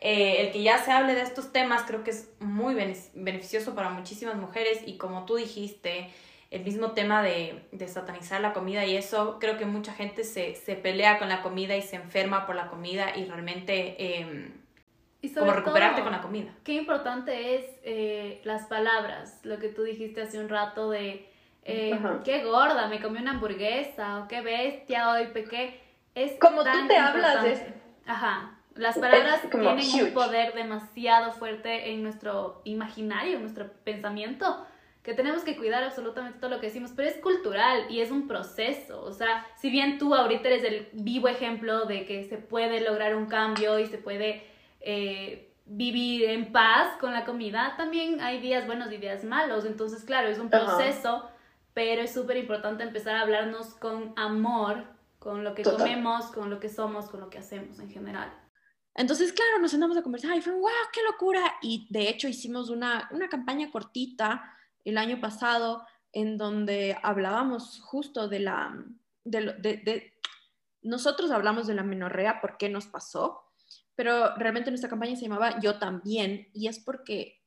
eh, 0.00 0.42
el 0.42 0.52
que 0.52 0.62
ya 0.62 0.78
se 0.78 0.92
hable 0.92 1.16
de 1.16 1.22
estos 1.22 1.52
temas 1.52 1.82
creo 1.88 2.04
que 2.04 2.12
es 2.12 2.30
muy 2.38 2.76
beneficioso 2.76 3.74
para 3.74 3.90
muchísimas 3.90 4.36
mujeres 4.36 4.78
y 4.86 4.96
como 4.96 5.26
tú 5.26 5.34
dijiste, 5.34 6.08
el 6.50 6.62
mismo 6.64 6.92
tema 6.92 7.22
de, 7.22 7.66
de, 7.72 7.88
satanizar 7.88 8.40
la 8.40 8.52
comida 8.52 8.84
y 8.84 8.96
eso, 8.96 9.38
creo 9.40 9.58
que 9.58 9.66
mucha 9.66 9.92
gente 9.92 10.24
se, 10.24 10.54
se, 10.54 10.76
pelea 10.76 11.18
con 11.18 11.28
la 11.28 11.42
comida 11.42 11.76
y 11.76 11.82
se 11.82 11.96
enferma 11.96 12.46
por 12.46 12.54
la 12.54 12.68
comida 12.68 13.16
y 13.16 13.24
realmente 13.24 13.96
eh, 13.98 14.52
y 15.22 15.32
como 15.34 15.52
recuperarte 15.52 16.02
con 16.02 16.12
la 16.12 16.20
comida. 16.20 16.52
Qué 16.62 16.74
importante 16.74 17.56
es 17.56 17.64
eh, 17.82 18.40
las 18.44 18.66
palabras, 18.66 19.40
lo 19.42 19.58
que 19.58 19.68
tú 19.68 19.82
dijiste 19.82 20.22
hace 20.22 20.38
un 20.38 20.48
rato 20.48 20.90
de 20.90 21.28
eh, 21.64 21.98
qué 22.24 22.44
gorda, 22.44 22.86
me 22.86 23.00
comí 23.00 23.18
una 23.18 23.32
hamburguesa 23.32 24.20
o 24.20 24.28
qué 24.28 24.40
bestia 24.40 25.10
hoy 25.10 25.26
pequé. 25.28 25.80
Es 26.14 26.38
como 26.38 26.62
tú 26.62 26.86
te 26.86 26.96
hablas 26.96 27.42
de 27.42 27.74
Ajá. 28.06 28.52
Las 28.76 28.98
palabras 28.98 29.40
tienen 29.50 30.06
un 30.06 30.12
poder 30.12 30.52
demasiado 30.52 31.32
fuerte 31.32 31.92
en 31.92 32.02
nuestro 32.02 32.60
imaginario, 32.64 33.36
en 33.36 33.42
nuestro 33.42 33.72
pensamiento 33.84 34.66
que 35.06 35.14
tenemos 35.14 35.44
que 35.44 35.56
cuidar 35.56 35.84
absolutamente 35.84 36.40
todo 36.40 36.50
lo 36.50 36.58
que 36.58 36.66
decimos, 36.66 36.90
pero 36.96 37.08
es 37.08 37.16
cultural 37.18 37.86
y 37.88 38.00
es 38.00 38.10
un 38.10 38.26
proceso. 38.26 39.00
O 39.02 39.12
sea, 39.12 39.46
si 39.56 39.70
bien 39.70 39.98
tú 39.98 40.12
ahorita 40.12 40.48
eres 40.48 40.64
el 40.64 40.88
vivo 40.94 41.28
ejemplo 41.28 41.84
de 41.84 42.04
que 42.04 42.24
se 42.24 42.38
puede 42.38 42.80
lograr 42.80 43.14
un 43.14 43.26
cambio 43.26 43.78
y 43.78 43.86
se 43.86 43.98
puede 43.98 44.42
eh, 44.80 45.54
vivir 45.64 46.24
en 46.24 46.50
paz 46.50 46.96
con 46.98 47.12
la 47.12 47.24
comida, 47.24 47.74
también 47.76 48.20
hay 48.20 48.40
días 48.40 48.66
buenos 48.66 48.90
y 48.90 48.96
días 48.96 49.22
malos. 49.22 49.64
Entonces, 49.64 50.02
claro, 50.02 50.26
es 50.26 50.40
un 50.40 50.50
proceso, 50.50 51.30
pero 51.72 52.02
es 52.02 52.12
súper 52.12 52.36
importante 52.38 52.82
empezar 52.82 53.14
a 53.14 53.20
hablarnos 53.20 53.76
con 53.76 54.12
amor, 54.16 54.86
con 55.20 55.44
lo 55.44 55.54
que 55.54 55.62
comemos, 55.62 56.26
con 56.32 56.50
lo 56.50 56.58
que 56.58 56.68
somos, 56.68 57.08
con 57.08 57.20
lo 57.20 57.30
que 57.30 57.38
hacemos 57.38 57.78
en 57.78 57.90
general. 57.90 58.36
Entonces, 58.92 59.32
claro, 59.32 59.60
nos 59.60 59.70
sentamos 59.70 59.96
a 59.96 60.02
conversar 60.02 60.36
y 60.36 60.42
fue, 60.42 60.52
wow, 60.52 60.90
qué 60.92 61.00
locura. 61.04 61.58
Y 61.62 61.86
de 61.90 62.08
hecho 62.08 62.26
hicimos 62.26 62.70
una, 62.70 63.08
una 63.12 63.28
campaña 63.28 63.70
cortita 63.70 64.52
el 64.86 64.98
año 64.98 65.20
pasado 65.20 65.84
en 66.12 66.38
donde 66.38 66.96
hablábamos 67.02 67.80
justo 67.82 68.28
de 68.28 68.40
la, 68.40 68.84
de, 69.24 70.12
nosotros 70.82 71.30
hablamos 71.30 71.66
de 71.66 71.74
la 71.74 71.82
menorrea, 71.82 72.40
por 72.40 72.56
qué 72.56 72.68
nos 72.68 72.86
pasó, 72.86 73.42
pero 73.94 74.34
realmente 74.36 74.70
nuestra 74.70 74.88
campaña 74.88 75.16
se 75.16 75.22
llamaba 75.22 75.60
Yo 75.60 75.78
también, 75.78 76.48
y 76.54 76.68
es 76.68 76.78
porque 76.78 77.42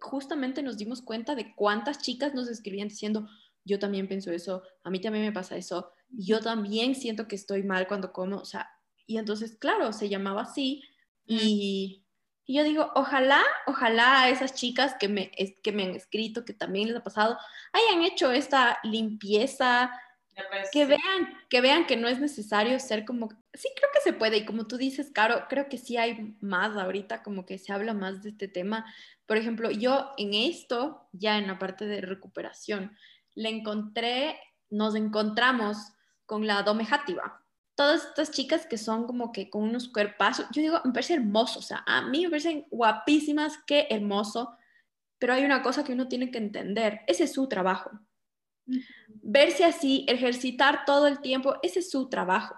justamente 0.00 0.62
nos 0.62 0.76
dimos 0.76 1.00
cuenta 1.00 1.34
de 1.34 1.54
cuántas 1.54 2.02
chicas 2.02 2.34
nos 2.34 2.48
escribían 2.48 2.88
diciendo, 2.88 3.28
yo 3.64 3.78
también 3.78 4.08
pienso 4.08 4.32
eso, 4.32 4.62
a 4.82 4.90
mí 4.90 5.00
también 5.00 5.24
me 5.24 5.32
pasa 5.32 5.56
eso, 5.56 5.92
yo 6.08 6.40
también 6.40 6.94
siento 6.94 7.28
que 7.28 7.36
estoy 7.36 7.62
mal 7.62 7.86
cuando 7.86 8.12
como, 8.12 8.38
o 8.38 8.44
sea, 8.44 8.68
Y 9.06 9.18
entonces, 9.18 9.56
claro, 9.56 9.92
se 9.92 10.08
llamaba 10.08 10.42
así. 10.42 10.82
Y, 11.26 12.04
y 12.50 12.54
yo 12.54 12.64
digo, 12.64 12.90
ojalá, 12.96 13.44
ojalá 13.66 14.28
esas 14.28 14.54
chicas 14.54 14.96
que 14.98 15.06
me, 15.06 15.30
que 15.62 15.70
me 15.70 15.84
han 15.84 15.94
escrito, 15.94 16.44
que 16.44 16.52
también 16.52 16.88
les 16.88 16.96
ha 16.96 17.04
pasado, 17.04 17.38
hayan 17.72 18.02
hecho 18.02 18.32
esta 18.32 18.80
limpieza, 18.82 19.92
que 20.72 20.84
vean, 20.84 21.38
que 21.48 21.60
vean 21.60 21.86
que 21.86 21.96
no 21.96 22.08
es 22.08 22.18
necesario 22.18 22.80
ser 22.80 23.04
como, 23.04 23.28
sí 23.54 23.68
creo 23.76 23.90
que 23.94 24.00
se 24.00 24.12
puede 24.12 24.38
y 24.38 24.46
como 24.46 24.66
tú 24.66 24.78
dices, 24.78 25.12
Caro, 25.14 25.44
creo 25.48 25.68
que 25.68 25.78
sí 25.78 25.96
hay 25.96 26.36
más 26.40 26.76
ahorita, 26.76 27.22
como 27.22 27.46
que 27.46 27.56
se 27.56 27.72
habla 27.72 27.94
más 27.94 28.20
de 28.20 28.30
este 28.30 28.48
tema. 28.48 28.84
Por 29.26 29.36
ejemplo, 29.36 29.70
yo 29.70 30.10
en 30.16 30.34
esto, 30.34 31.06
ya 31.12 31.38
en 31.38 31.46
la 31.46 31.56
parte 31.56 31.86
de 31.86 32.00
recuperación, 32.00 32.96
le 33.36 33.48
encontré, 33.50 34.40
nos 34.70 34.96
encontramos 34.96 35.76
con 36.26 36.48
la 36.48 36.64
domejativa. 36.64 37.39
Todas 37.80 38.04
estas 38.04 38.30
chicas 38.30 38.66
que 38.66 38.76
son 38.76 39.06
como 39.06 39.32
que 39.32 39.48
con 39.48 39.62
unos 39.62 39.88
cuerpazos, 39.88 40.46
yo 40.52 40.60
digo, 40.60 40.80
me 40.84 40.92
parece 40.92 41.14
hermoso, 41.14 41.60
o 41.60 41.62
sea, 41.62 41.82
a 41.86 42.02
mí 42.02 42.24
me 42.24 42.30
parecen 42.30 42.66
guapísimas, 42.70 43.58
qué 43.66 43.86
hermoso, 43.88 44.56
pero 45.18 45.32
hay 45.32 45.44
una 45.44 45.62
cosa 45.62 45.82
que 45.82 45.94
uno 45.94 46.06
tiene 46.06 46.30
que 46.30 46.38
entender, 46.38 47.00
ese 47.06 47.24
es 47.24 47.32
su 47.32 47.48
trabajo 47.48 47.90
verse 49.22 49.64
así, 49.64 50.04
ejercitar 50.08 50.84
todo 50.84 51.06
el 51.06 51.20
tiempo, 51.20 51.54
ese 51.62 51.80
es 51.80 51.90
su 51.90 52.08
trabajo. 52.08 52.54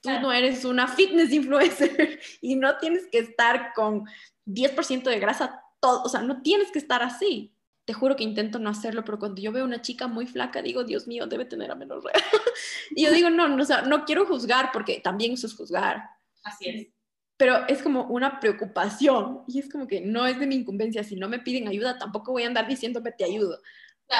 Tú 0.00 0.10
no 0.20 0.32
eres 0.32 0.64
una 0.64 0.86
fitness 0.88 1.32
influencer 1.32 2.20
y 2.40 2.56
no 2.56 2.78
tienes 2.78 3.06
que 3.10 3.18
estar 3.18 3.72
con 3.74 4.04
10% 4.46 5.04
de 5.04 5.18
grasa 5.18 5.62
todo, 5.80 6.02
o 6.02 6.08
sea, 6.08 6.22
no 6.22 6.42
tienes 6.42 6.70
que 6.70 6.78
estar 6.78 7.02
así. 7.02 7.52
Te 7.86 7.94
juro 7.94 8.16
que 8.16 8.24
intento 8.24 8.58
no 8.58 8.68
hacerlo, 8.68 9.04
pero 9.04 9.18
cuando 9.18 9.40
yo 9.40 9.52
veo 9.52 9.64
una 9.64 9.80
chica 9.80 10.08
muy 10.08 10.26
flaca, 10.26 10.60
digo, 10.60 10.84
Dios 10.84 11.06
mío, 11.06 11.26
debe 11.26 11.44
tener 11.44 11.70
a 11.70 11.74
menos 11.74 12.04
y 12.90 13.04
yo 13.04 13.12
digo, 13.12 13.30
no, 13.30 13.48
no, 13.48 13.62
o 13.62 13.64
sea, 13.64 13.82
no 13.82 14.04
quiero 14.04 14.26
juzgar 14.26 14.70
porque 14.72 15.00
también 15.00 15.32
eso 15.32 15.46
es 15.46 15.54
juzgar. 15.54 16.02
Así 16.42 16.68
es. 16.68 16.88
Pero 17.36 17.66
es 17.68 17.82
como 17.82 18.04
una 18.04 18.40
preocupación 18.40 19.44
y 19.46 19.60
es 19.60 19.70
como 19.70 19.86
que 19.86 20.00
no 20.00 20.26
es 20.26 20.38
de 20.38 20.46
mi 20.46 20.56
incumbencia. 20.56 21.04
Si 21.04 21.16
no 21.16 21.28
me 21.28 21.38
piden 21.38 21.68
ayuda, 21.68 21.98
tampoco 21.98 22.32
voy 22.32 22.44
a 22.44 22.48
andar 22.48 22.66
diciéndome 22.66 23.12
te 23.12 23.24
ayudo. 23.24 23.60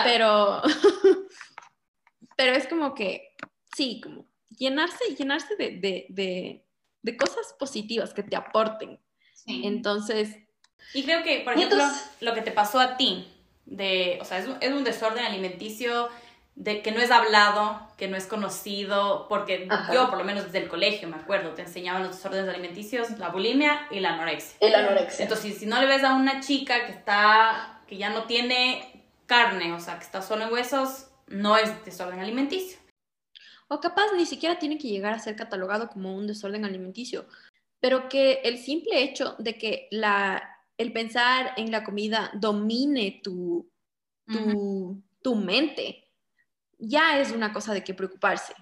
Pero, 0.04 0.62
pero 2.36 2.52
es 2.52 2.66
como 2.68 2.94
que, 2.94 3.34
sí, 3.74 4.00
como 4.02 4.28
llenarse, 4.50 5.14
llenarse 5.16 5.56
de, 5.56 5.70
de, 5.78 6.06
de, 6.10 6.66
de 7.02 7.16
cosas 7.16 7.54
positivas 7.58 8.14
que 8.14 8.22
te 8.22 8.36
aporten. 8.36 9.00
Entonces... 9.46 10.36
Y 10.92 11.04
creo 11.04 11.22
que, 11.22 11.40
por 11.40 11.54
ejemplo, 11.54 11.82
lo 12.20 12.34
que 12.34 12.42
te 12.42 12.52
pasó 12.52 12.78
a 12.80 12.96
ti, 12.96 13.26
de, 13.66 14.18
o 14.20 14.24
sea, 14.24 14.38
es 14.38 14.46
un, 14.46 14.56
es 14.60 14.72
un 14.72 14.84
desorden 14.84 15.24
alimenticio 15.24 16.08
de 16.54 16.80
que 16.80 16.90
no 16.90 17.00
es 17.00 17.10
hablado, 17.10 17.86
que 17.98 18.08
no 18.08 18.16
es 18.16 18.26
conocido, 18.26 19.26
porque 19.28 19.68
yo, 19.92 20.08
por 20.08 20.18
lo 20.18 20.24
menos 20.24 20.44
desde 20.44 20.58
el 20.58 20.68
colegio, 20.68 21.06
me 21.06 21.16
acuerdo, 21.16 21.50
te 21.50 21.62
enseñaban 21.62 22.02
los 22.02 22.16
desórdenes 22.16 22.48
alimenticios, 22.48 23.10
la 23.18 23.28
bulimia 23.28 23.86
y 23.90 24.00
la 24.00 24.14
anorexia. 24.14 24.56
Y 24.66 24.70
la 24.70 24.78
anorexia. 24.78 25.24
Entonces, 25.24 25.58
si 25.58 25.66
no 25.66 25.78
le 25.78 25.86
ves 25.86 26.02
a 26.02 26.14
una 26.14 26.40
chica 26.40 26.86
que 26.86 26.92
está, 26.92 27.82
que 27.86 27.98
ya 27.98 28.08
no 28.08 28.24
tiene 28.24 29.04
carne, 29.26 29.74
o 29.74 29.80
sea, 29.80 29.98
que 29.98 30.04
está 30.04 30.22
solo 30.22 30.44
en 30.44 30.52
huesos, 30.52 31.08
no 31.26 31.58
es 31.58 31.84
desorden 31.84 32.20
alimenticio. 32.20 32.78
O 33.68 33.80
capaz 33.80 34.12
ni 34.16 34.24
siquiera 34.24 34.58
tiene 34.58 34.78
que 34.78 34.88
llegar 34.88 35.12
a 35.12 35.18
ser 35.18 35.36
catalogado 35.36 35.88
como 35.88 36.14
un 36.14 36.26
desorden 36.26 36.64
alimenticio, 36.64 37.26
pero 37.80 38.08
que 38.08 38.40
el 38.44 38.56
simple 38.58 39.02
hecho 39.02 39.34
de 39.38 39.58
que 39.58 39.88
la, 39.90 40.55
el 40.78 40.92
pensar 40.92 41.52
en 41.56 41.70
la 41.70 41.84
comida 41.84 42.30
domine 42.34 43.20
tu, 43.22 43.70
tu, 44.26 45.02
tu 45.22 45.34
mente, 45.36 46.10
ya 46.78 47.18
es 47.20 47.32
una 47.32 47.52
cosa 47.52 47.72
de 47.72 47.82
que 47.82 47.94
preocuparse. 47.94 48.54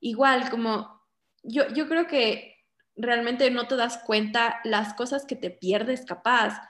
Igual, 0.00 0.50
como 0.50 1.02
yo, 1.42 1.68
yo 1.74 1.88
creo 1.88 2.06
que 2.06 2.56
realmente 2.94 3.50
no 3.50 3.66
te 3.66 3.76
das 3.76 3.98
cuenta 3.98 4.60
las 4.64 4.94
cosas 4.94 5.24
que 5.24 5.36
te 5.36 5.50
pierdes 5.50 6.04
capaz 6.04 6.60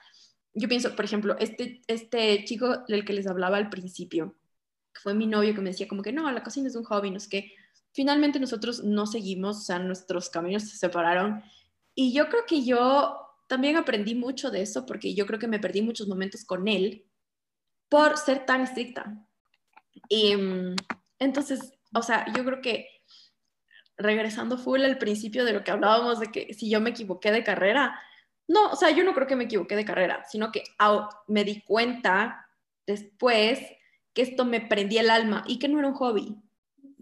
yo 0.53 0.67
pienso, 0.67 0.95
por 0.95 1.05
ejemplo, 1.05 1.35
este, 1.39 1.81
este 1.87 2.43
chico 2.45 2.83
del 2.87 3.05
que 3.05 3.13
les 3.13 3.27
hablaba 3.27 3.57
al 3.57 3.69
principio, 3.69 4.35
que 4.93 5.01
fue 5.01 5.13
mi 5.15 5.25
novio 5.25 5.55
que 5.55 5.61
me 5.61 5.71
decía 5.71 5.87
como 5.87 6.03
que 6.03 6.13
no, 6.13 6.31
la 6.31 6.43
cocina 6.43 6.67
es 6.67 6.75
un 6.75 6.83
hobby, 6.83 7.09
no 7.09 7.17
es 7.17 7.27
que 7.27 7.53
finalmente 7.91 8.39
nosotros 8.39 8.83
no 8.83 9.07
seguimos, 9.07 9.57
o 9.57 9.61
sea, 9.61 9.79
nuestros 9.79 10.29
caminos 10.29 10.63
se 10.63 10.77
separaron. 10.77 11.43
Y 11.95 12.13
yo 12.13 12.29
creo 12.29 12.43
que 12.47 12.63
yo 12.63 13.19
también 13.53 13.77
aprendí 13.77 14.15
mucho 14.15 14.49
de 14.49 14.63
eso 14.63 14.83
porque 14.83 15.13
yo 15.13 15.27
creo 15.27 15.37
que 15.37 15.47
me 15.47 15.59
perdí 15.59 15.83
muchos 15.83 16.07
momentos 16.07 16.43
con 16.43 16.67
él 16.67 17.05
por 17.87 18.17
ser 18.17 18.47
tan 18.47 18.61
estricta. 18.61 19.23
Y 20.09 20.35
mm, 20.35 20.75
entonces, 21.19 21.71
o 21.93 22.01
sea, 22.01 22.25
yo 22.35 22.43
creo 22.43 22.61
que 22.61 22.87
regresando 23.95 24.57
full 24.57 24.81
al 24.81 24.97
principio 24.97 25.45
de 25.45 25.53
lo 25.53 25.63
que 25.63 25.69
hablábamos 25.69 26.19
de 26.19 26.31
que 26.31 26.51
si 26.55 26.67
yo 26.67 26.81
me 26.81 26.89
equivoqué 26.89 27.31
de 27.31 27.43
carrera, 27.43 28.01
no, 28.47 28.71
o 28.71 28.75
sea, 28.75 28.89
yo 28.89 29.03
no 29.03 29.13
creo 29.13 29.27
que 29.27 29.35
me 29.35 29.43
equivoqué 29.43 29.75
de 29.75 29.85
carrera, 29.85 30.25
sino 30.27 30.51
que 30.51 30.63
me 31.27 31.43
di 31.43 31.61
cuenta 31.61 32.47
después 32.87 33.59
que 34.15 34.23
esto 34.23 34.45
me 34.45 34.61
prendía 34.61 35.01
el 35.01 35.11
alma 35.11 35.43
y 35.45 35.59
que 35.59 35.67
no 35.67 35.77
era 35.77 35.89
un 35.89 35.93
hobby. 35.93 36.35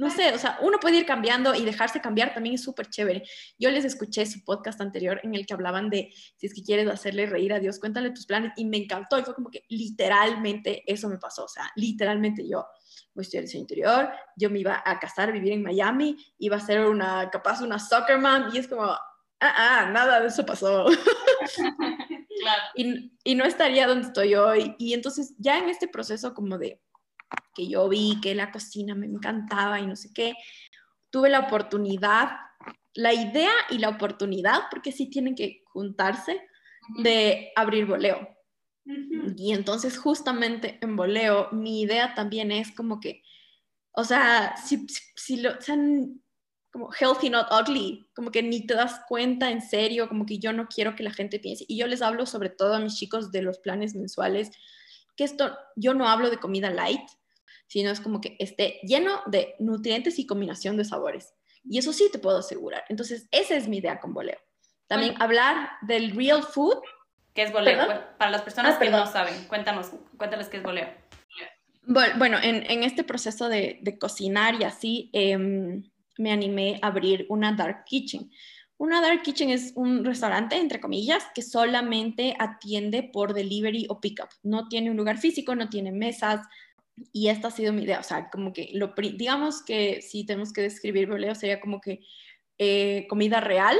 No 0.01 0.09
sé, 0.09 0.33
o 0.33 0.37
sea, 0.39 0.57
uno 0.63 0.79
puede 0.79 0.97
ir 0.97 1.05
cambiando 1.05 1.53
y 1.53 1.63
dejarse 1.63 2.01
cambiar 2.01 2.33
también 2.33 2.55
es 2.55 2.63
súper 2.63 2.89
chévere. 2.89 3.21
Yo 3.59 3.69
les 3.69 3.85
escuché 3.85 4.25
su 4.25 4.43
podcast 4.43 4.81
anterior 4.81 5.19
en 5.21 5.35
el 5.35 5.45
que 5.45 5.53
hablaban 5.53 5.91
de 5.91 6.11
si 6.37 6.47
es 6.47 6.55
que 6.55 6.63
quieres 6.63 6.89
hacerle 6.89 7.27
reír 7.27 7.53
a 7.53 7.59
Dios, 7.59 7.77
cuéntale 7.77 8.09
tus 8.09 8.25
planes 8.25 8.51
y 8.55 8.65
me 8.65 8.77
encantó 8.77 9.19
y 9.19 9.21
fue 9.21 9.35
como 9.35 9.51
que 9.51 9.63
literalmente 9.69 10.81
eso 10.91 11.07
me 11.07 11.19
pasó, 11.19 11.43
o 11.43 11.47
sea, 11.47 11.71
literalmente 11.75 12.41
yo 12.49 12.65
voy 13.13 13.21
a 13.21 13.21
estudiar 13.21 13.43
diseño 13.43 13.61
interior, 13.61 14.09
yo 14.35 14.49
me 14.49 14.57
iba 14.57 14.81
a 14.83 14.97
casar, 14.97 15.31
vivir 15.31 15.53
en 15.53 15.61
Miami, 15.61 16.17
iba 16.39 16.57
a 16.57 16.61
ser 16.61 16.87
una, 16.87 17.29
capaz 17.29 17.61
una 17.61 17.77
soccer 17.77 18.17
mom 18.17 18.45
y 18.51 18.57
es 18.57 18.67
como, 18.67 18.85
ah, 18.85 18.99
ah, 19.39 19.89
nada 19.91 20.19
de 20.19 20.29
eso 20.29 20.43
pasó. 20.43 20.87
y, 22.75 23.11
y, 23.23 23.35
no 23.35 23.45
estaría 23.45 23.85
donde 23.85 24.07
estoy 24.07 24.33
hoy. 24.33 24.75
Y 24.79 24.95
entonces 24.95 25.35
ya 25.37 25.59
en 25.59 25.69
este 25.69 25.87
proceso 25.87 26.33
como 26.33 26.57
de 26.57 26.81
que 27.53 27.67
yo 27.67 27.87
vi 27.89 28.19
que 28.21 28.35
la 28.35 28.51
cocina 28.51 28.95
me 28.95 29.07
encantaba 29.07 29.79
y 29.79 29.87
no 29.87 29.95
sé 29.95 30.11
qué, 30.13 30.33
tuve 31.09 31.29
la 31.29 31.39
oportunidad, 31.39 32.31
la 32.93 33.13
idea 33.13 33.51
y 33.69 33.77
la 33.77 33.89
oportunidad, 33.89 34.61
porque 34.69 34.91
sí 34.91 35.09
tienen 35.09 35.35
que 35.35 35.63
juntarse, 35.65 36.41
de 36.97 37.51
abrir 37.55 37.85
boleo. 37.85 38.27
Y 39.37 39.53
entonces 39.53 39.97
justamente 39.97 40.79
en 40.81 40.95
boleo 40.95 41.49
mi 41.51 41.81
idea 41.81 42.15
también 42.15 42.51
es 42.51 42.71
como 42.71 42.99
que, 42.99 43.21
o 43.93 44.03
sea, 44.03 44.55
si, 44.57 44.85
si, 45.15 45.41
lo, 45.41 45.51
o 45.51 45.57
como 46.71 46.89
healthy, 46.91 47.29
not 47.29 47.47
ugly, 47.51 48.09
como 48.15 48.31
que 48.31 48.41
ni 48.41 48.65
te 48.65 48.73
das 48.73 49.01
cuenta 49.07 49.51
en 49.51 49.61
serio, 49.61 50.07
como 50.07 50.25
que 50.25 50.39
yo 50.39 50.53
no 50.53 50.67
quiero 50.67 50.95
que 50.95 51.03
la 51.03 51.11
gente 51.11 51.39
piense. 51.39 51.65
Y 51.67 51.77
yo 51.77 51.87
les 51.87 52.01
hablo 52.01 52.25
sobre 52.25 52.49
todo 52.49 52.75
a 52.75 52.79
mis 52.79 52.95
chicos 52.95 53.31
de 53.31 53.41
los 53.41 53.59
planes 53.59 53.93
mensuales, 53.93 54.51
que 55.15 55.25
esto, 55.25 55.55
yo 55.75 55.93
no 55.93 56.07
hablo 56.07 56.29
de 56.29 56.37
comida 56.37 56.69
light, 56.69 57.01
sino 57.71 57.89
es 57.89 58.01
como 58.01 58.19
que 58.19 58.35
esté 58.37 58.81
lleno 58.83 59.21
de 59.27 59.55
nutrientes 59.59 60.19
y 60.19 60.25
combinación 60.25 60.75
de 60.75 60.83
sabores. 60.83 61.35
Y 61.63 61.77
eso 61.77 61.93
sí 61.93 62.09
te 62.11 62.19
puedo 62.19 62.39
asegurar. 62.39 62.83
Entonces, 62.89 63.29
esa 63.31 63.55
es 63.55 63.69
mi 63.69 63.77
idea 63.77 64.01
con 64.01 64.13
boleo. 64.13 64.37
También 64.87 65.15
hablar 65.21 65.69
del 65.81 66.13
real 66.13 66.43
food. 66.43 66.79
¿Qué 67.33 67.43
es 67.43 67.53
boleo? 67.53 67.87
Para 68.17 68.29
las 68.29 68.41
personas 68.41 68.75
ah, 68.75 68.79
que 68.79 68.89
no 68.89 69.07
saben, 69.07 69.45
cuéntanos, 69.45 69.89
cuéntales 70.17 70.49
qué 70.49 70.57
es 70.57 70.63
boleo. 70.63 70.89
Bueno, 72.17 72.39
en, 72.43 72.69
en 72.69 72.83
este 72.83 73.05
proceso 73.05 73.47
de, 73.47 73.79
de, 73.81 73.97
cocinar 73.97 74.59
y 74.59 74.65
así, 74.65 75.09
eh, 75.13 75.37
me 76.17 76.31
animé 76.33 76.77
a 76.81 76.87
abrir 76.87 77.25
una 77.29 77.53
dark 77.53 77.85
kitchen. 77.85 78.29
Una 78.75 78.99
dark 78.99 79.21
kitchen 79.21 79.49
es 79.49 79.71
un 79.75 80.03
restaurante, 80.03 80.57
entre 80.57 80.81
comillas, 80.81 81.23
que 81.33 81.41
solamente 81.41 82.35
atiende 82.37 83.03
por 83.03 83.33
delivery 83.33 83.85
o 83.87 84.01
pickup. 84.01 84.27
No 84.43 84.67
tiene 84.67 84.91
un 84.91 84.97
lugar 84.97 85.19
físico, 85.19 85.55
no 85.55 85.69
tiene 85.69 85.93
mesas. 85.93 86.41
Y 87.11 87.29
esta 87.29 87.47
ha 87.47 87.51
sido 87.51 87.73
mi 87.73 87.83
idea. 87.83 87.99
O 87.99 88.03
sea, 88.03 88.29
como 88.29 88.53
que 88.53 88.69
lo, 88.73 88.93
digamos 88.95 89.63
que 89.63 90.01
si 90.01 90.25
tenemos 90.25 90.53
que 90.53 90.61
describir 90.61 91.07
boleo, 91.07 91.35
sería 91.35 91.59
como 91.59 91.81
que 91.81 92.01
eh, 92.57 93.07
comida 93.09 93.39
real, 93.39 93.77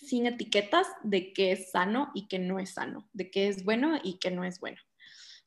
sin 0.00 0.26
etiquetas 0.26 0.86
de 1.02 1.32
qué 1.32 1.52
es 1.52 1.70
sano 1.70 2.10
y 2.14 2.28
qué 2.28 2.38
no 2.38 2.58
es 2.58 2.74
sano, 2.74 3.08
de 3.12 3.30
qué 3.30 3.48
es 3.48 3.64
bueno 3.64 3.98
y 4.02 4.18
qué 4.18 4.30
no 4.30 4.44
es 4.44 4.60
bueno. 4.60 4.78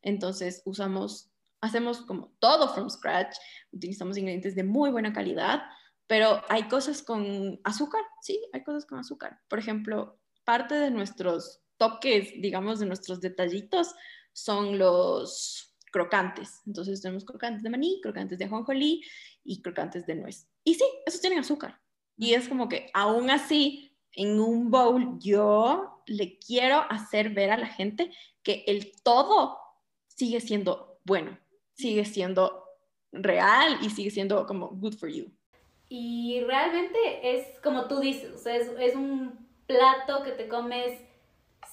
Entonces 0.02 0.62
usamos, 0.66 1.32
hacemos 1.62 2.02
como 2.02 2.34
todo 2.40 2.74
from 2.74 2.90
scratch, 2.90 3.36
utilizamos 3.72 4.18
ingredientes 4.18 4.56
de 4.56 4.64
muy 4.64 4.92
buena 4.92 5.14
calidad, 5.14 5.64
pero 6.08 6.42
hay 6.50 6.64
cosas 6.64 7.04
con 7.04 7.60
azúcar, 7.64 8.02
sí, 8.22 8.40
hay 8.54 8.64
cosas 8.64 8.86
con 8.86 9.00
azúcar. 9.00 9.40
Por 9.48 9.60
ejemplo, 9.60 10.20
parte 10.44 10.76
de 10.76 10.92
nuestros 10.92 11.62
toques, 11.78 12.34
digamos, 12.42 12.80
de 12.80 12.86
nuestros 12.86 13.22
detallitos 13.22 13.94
son 14.34 14.78
los 14.78 15.69
crocantes. 15.92 16.62
Entonces 16.66 17.02
tenemos 17.02 17.26
crocantes 17.26 17.64
de 17.64 17.70
maní, 17.70 18.00
crocantes 18.02 18.38
de 18.38 18.46
ajonjolí 18.46 19.04
y 19.44 19.62
crocantes 19.62 20.06
de 20.06 20.16
nuez. 20.16 20.48
Y 20.64 20.76
sí, 20.76 20.86
esos 21.06 21.22
tienen 21.22 21.40
azúcar. 21.40 21.80
Y 22.18 22.34
es 22.34 22.48
como 22.48 22.68
que 22.68 22.90
aún 22.94 23.30
así, 23.30 23.98
en 24.14 24.40
un 24.40 24.70
bowl, 24.72 25.18
yo 25.20 26.02
le 26.06 26.38
quiero 26.40 26.84
hacer 26.90 27.30
ver 27.30 27.52
a 27.52 27.58
la 27.58 27.68
gente 27.68 28.12
que 28.44 28.64
el 28.68 28.92
todo 29.04 29.58
sigue 30.08 30.42
siendo 30.42 31.00
bueno, 31.06 31.38
sigue 31.74 32.06
siendo 32.06 32.64
real 33.12 33.80
y 33.82 33.90
sigue 33.90 34.12
siendo 34.12 34.46
como 34.46 34.68
good 34.70 34.96
for 34.96 35.10
you. 35.10 35.32
y 35.92 36.42
realmente 36.42 36.98
es 37.24 37.60
como 37.62 37.88
tú 37.88 38.00
dices, 38.00 38.46
es 38.46 38.96
un 38.96 39.50
plato 39.66 40.24
que 40.24 40.32
te 40.32 40.48
comes 40.48 41.00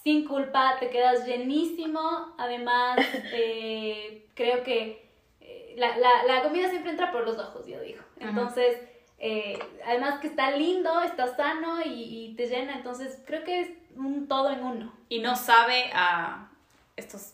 sin 0.07 0.25
culpa, 0.25 0.77
te 0.79 0.89
quedas 0.89 1.27
llenísimo, 1.27 2.33
además 2.39 2.97
eh, 3.33 4.29
creo 4.35 4.63
que 4.63 5.11
eh, 5.41 5.75
la, 5.77 5.99
la, 5.99 6.23
la, 6.29 6.43
comida 6.45 6.71
siempre 6.71 6.93
entra 6.93 7.11
por 7.11 7.27
los 7.27 7.37
ojos, 7.37 7.67
yo 7.67 7.81
digo. 7.81 8.05
Entonces, 8.21 8.79
eh, 9.19 9.59
además 9.85 10.21
que 10.21 10.29
está 10.29 10.53
lindo, 10.53 11.03
está 11.03 11.35
sano 11.35 11.81
y, 11.85 12.35
te 12.37 12.47
llena, 12.47 12.77
entonces 12.77 13.21
creo 13.27 13.43
que 13.43 13.63
es 13.63 13.71
un 13.97 14.29
todo 14.29 14.51
en 14.51 14.63
uno. 14.63 14.93
Y 15.09 15.19
no 15.19 15.35
sabe 15.35 15.91
a 15.93 16.51
estos 16.95 17.33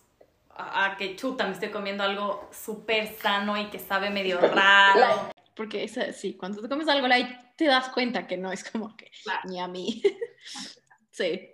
a, 0.57 0.97
que 0.97 1.15
chuta, 1.15 1.45
me 1.45 1.53
estoy 1.53 1.69
comiendo 1.69 2.05
algo 2.05 2.49
súper 2.53 3.07
sano 3.07 3.59
y 3.59 3.67
que 3.67 3.81
sabe 3.81 4.09
medio 4.09 4.41
raro. 4.41 5.29
Porque 5.55 5.87
sí, 5.89 6.39
cuando 6.41 6.63
te 6.63 6.71
comes 6.71 6.89
algo 6.89 7.07
light, 7.07 7.29
te 7.55 7.67
das 7.67 7.91
cuenta 7.91 8.27
que 8.27 8.39
no 8.39 8.51
es 8.51 8.65
como 8.65 8.97
que 8.97 9.11
ni 9.45 9.61
a 9.61 9.69
mí. 9.69 10.03
sí. 11.11 11.52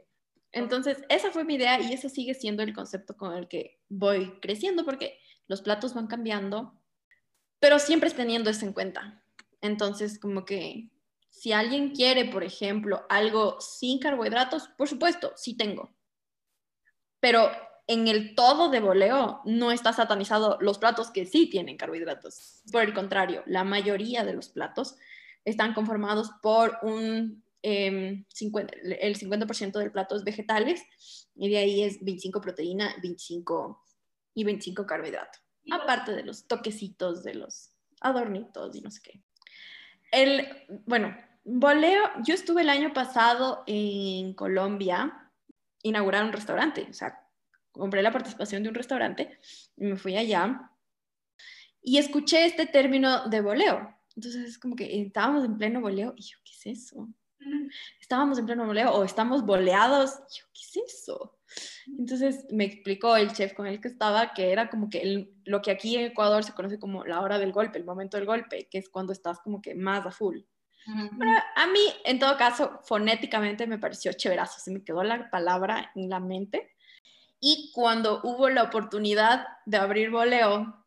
Entonces, 0.52 1.02
esa 1.08 1.30
fue 1.30 1.44
mi 1.44 1.54
idea 1.54 1.80
y 1.80 1.92
ese 1.92 2.08
sigue 2.08 2.34
siendo 2.34 2.62
el 2.62 2.74
concepto 2.74 3.16
con 3.16 3.34
el 3.36 3.48
que 3.48 3.80
voy 3.88 4.38
creciendo 4.40 4.84
porque 4.84 5.18
los 5.46 5.62
platos 5.62 5.94
van 5.94 6.06
cambiando, 6.06 6.80
pero 7.58 7.78
siempre 7.78 8.10
teniendo 8.10 8.50
eso 8.50 8.64
en 8.64 8.72
cuenta. 8.72 9.22
Entonces, 9.60 10.18
como 10.18 10.44
que 10.44 10.90
si 11.30 11.52
alguien 11.52 11.90
quiere, 11.90 12.24
por 12.24 12.44
ejemplo, 12.44 13.06
algo 13.08 13.60
sin 13.60 13.98
carbohidratos, 13.98 14.68
por 14.76 14.88
supuesto, 14.88 15.32
sí 15.36 15.56
tengo. 15.56 15.94
Pero 17.20 17.50
en 17.86 18.06
el 18.06 18.34
todo 18.34 18.70
de 18.70 18.80
voleo 18.80 19.40
no 19.44 19.72
está 19.72 19.92
satanizado 19.92 20.58
los 20.60 20.78
platos 20.78 21.10
que 21.10 21.26
sí 21.26 21.48
tienen 21.48 21.76
carbohidratos. 21.76 22.62
Por 22.70 22.82
el 22.82 22.94
contrario, 22.94 23.42
la 23.46 23.64
mayoría 23.64 24.24
de 24.24 24.34
los 24.34 24.48
platos 24.48 24.96
están 25.44 25.74
conformados 25.74 26.30
por 26.42 26.78
un 26.82 27.42
50, 27.62 28.74
em, 28.76 28.96
el 29.00 29.16
50% 29.16 29.78
del 29.78 29.92
plato 29.92 30.16
es 30.16 30.24
vegetales 30.24 30.82
y 31.34 31.48
de 31.48 31.58
ahí 31.58 31.82
es 31.82 32.02
25 32.02 32.40
proteína 32.40 32.94
25 33.02 33.84
y 34.34 34.44
25 34.44 34.86
carbohidratos. 34.86 35.42
Aparte 35.70 36.12
de 36.12 36.22
los 36.22 36.46
toquecitos, 36.46 37.22
de 37.24 37.34
los 37.34 37.70
adornitos 38.00 38.74
y 38.74 38.80
no 38.80 38.90
sé 38.90 39.00
qué. 39.02 39.22
El, 40.10 40.46
bueno, 40.86 41.14
voleo, 41.44 42.02
yo 42.24 42.34
estuve 42.34 42.62
el 42.62 42.70
año 42.70 42.92
pasado 42.92 43.64
en 43.66 44.34
Colombia, 44.34 45.30
inaugurar 45.82 46.24
un 46.24 46.32
restaurante, 46.32 46.86
o 46.88 46.94
sea, 46.94 47.26
compré 47.72 48.02
la 48.02 48.12
participación 48.12 48.62
de 48.62 48.68
un 48.70 48.74
restaurante 48.74 49.38
y 49.76 49.84
me 49.84 49.96
fui 49.96 50.16
allá 50.16 50.70
y 51.82 51.98
escuché 51.98 52.46
este 52.46 52.66
término 52.66 53.28
de 53.28 53.40
voleo. 53.40 53.94
Entonces 54.16 54.48
es 54.48 54.58
como 54.58 54.74
que 54.74 55.00
estábamos 55.00 55.44
en 55.44 55.56
pleno 55.56 55.80
voleo 55.80 56.14
y 56.16 56.22
yo, 56.22 56.38
¿qué 56.44 56.52
es 56.52 56.80
eso? 56.80 57.08
Estábamos 58.00 58.38
en 58.38 58.46
pleno 58.46 58.66
voleo 58.66 58.92
o 58.92 59.04
estamos 59.04 59.44
boleados. 59.44 60.18
Yo, 60.34 60.44
¿qué 60.52 60.80
es 60.80 60.88
eso? 60.88 61.38
Entonces 61.86 62.46
me 62.50 62.64
explicó 62.64 63.16
el 63.16 63.32
chef 63.32 63.54
con 63.54 63.66
el 63.66 63.80
que 63.80 63.88
estaba 63.88 64.34
que 64.34 64.52
era 64.52 64.68
como 64.68 64.90
que 64.90 65.30
lo 65.44 65.62
que 65.62 65.70
aquí 65.70 65.96
en 65.96 66.06
Ecuador 66.06 66.44
se 66.44 66.52
conoce 66.52 66.78
como 66.78 67.04
la 67.04 67.20
hora 67.20 67.38
del 67.38 67.52
golpe, 67.52 67.78
el 67.78 67.84
momento 67.84 68.16
del 68.16 68.26
golpe, 68.26 68.68
que 68.70 68.78
es 68.78 68.88
cuando 68.88 69.12
estás 69.12 69.40
como 69.40 69.62
que 69.62 69.74
más 69.74 70.04
a 70.04 70.10
full. 70.10 70.40
Pero 71.18 71.30
a 71.56 71.66
mí, 71.66 71.80
en 72.04 72.18
todo 72.18 72.38
caso, 72.38 72.80
fonéticamente 72.82 73.66
me 73.66 73.78
pareció 73.78 74.14
chéverazo, 74.14 74.58
se 74.58 74.70
me 74.70 74.82
quedó 74.82 75.02
la 75.02 75.28
palabra 75.28 75.92
en 75.94 76.08
la 76.08 76.18
mente. 76.18 76.74
Y 77.40 77.70
cuando 77.74 78.22
hubo 78.24 78.48
la 78.48 78.62
oportunidad 78.62 79.46
de 79.66 79.76
abrir 79.76 80.10
voleo, 80.10 80.86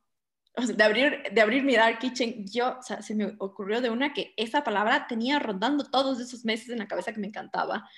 de 0.55 0.83
abrir, 0.83 1.23
de 1.31 1.41
abrir 1.41 1.63
mi 1.63 1.75
Dark 1.75 1.99
Kitchen, 1.99 2.45
yo, 2.45 2.77
o 2.79 2.81
sea, 2.81 3.01
se 3.01 3.15
me 3.15 3.35
ocurrió 3.39 3.81
de 3.81 3.89
una 3.89 4.13
que 4.13 4.33
esa 4.37 4.63
palabra 4.63 5.07
tenía 5.07 5.39
rondando 5.39 5.85
todos 5.85 6.19
esos 6.19 6.43
meses 6.43 6.69
en 6.69 6.79
la 6.79 6.87
cabeza 6.87 7.13
que 7.13 7.19
me 7.19 7.27
encantaba 7.27 7.89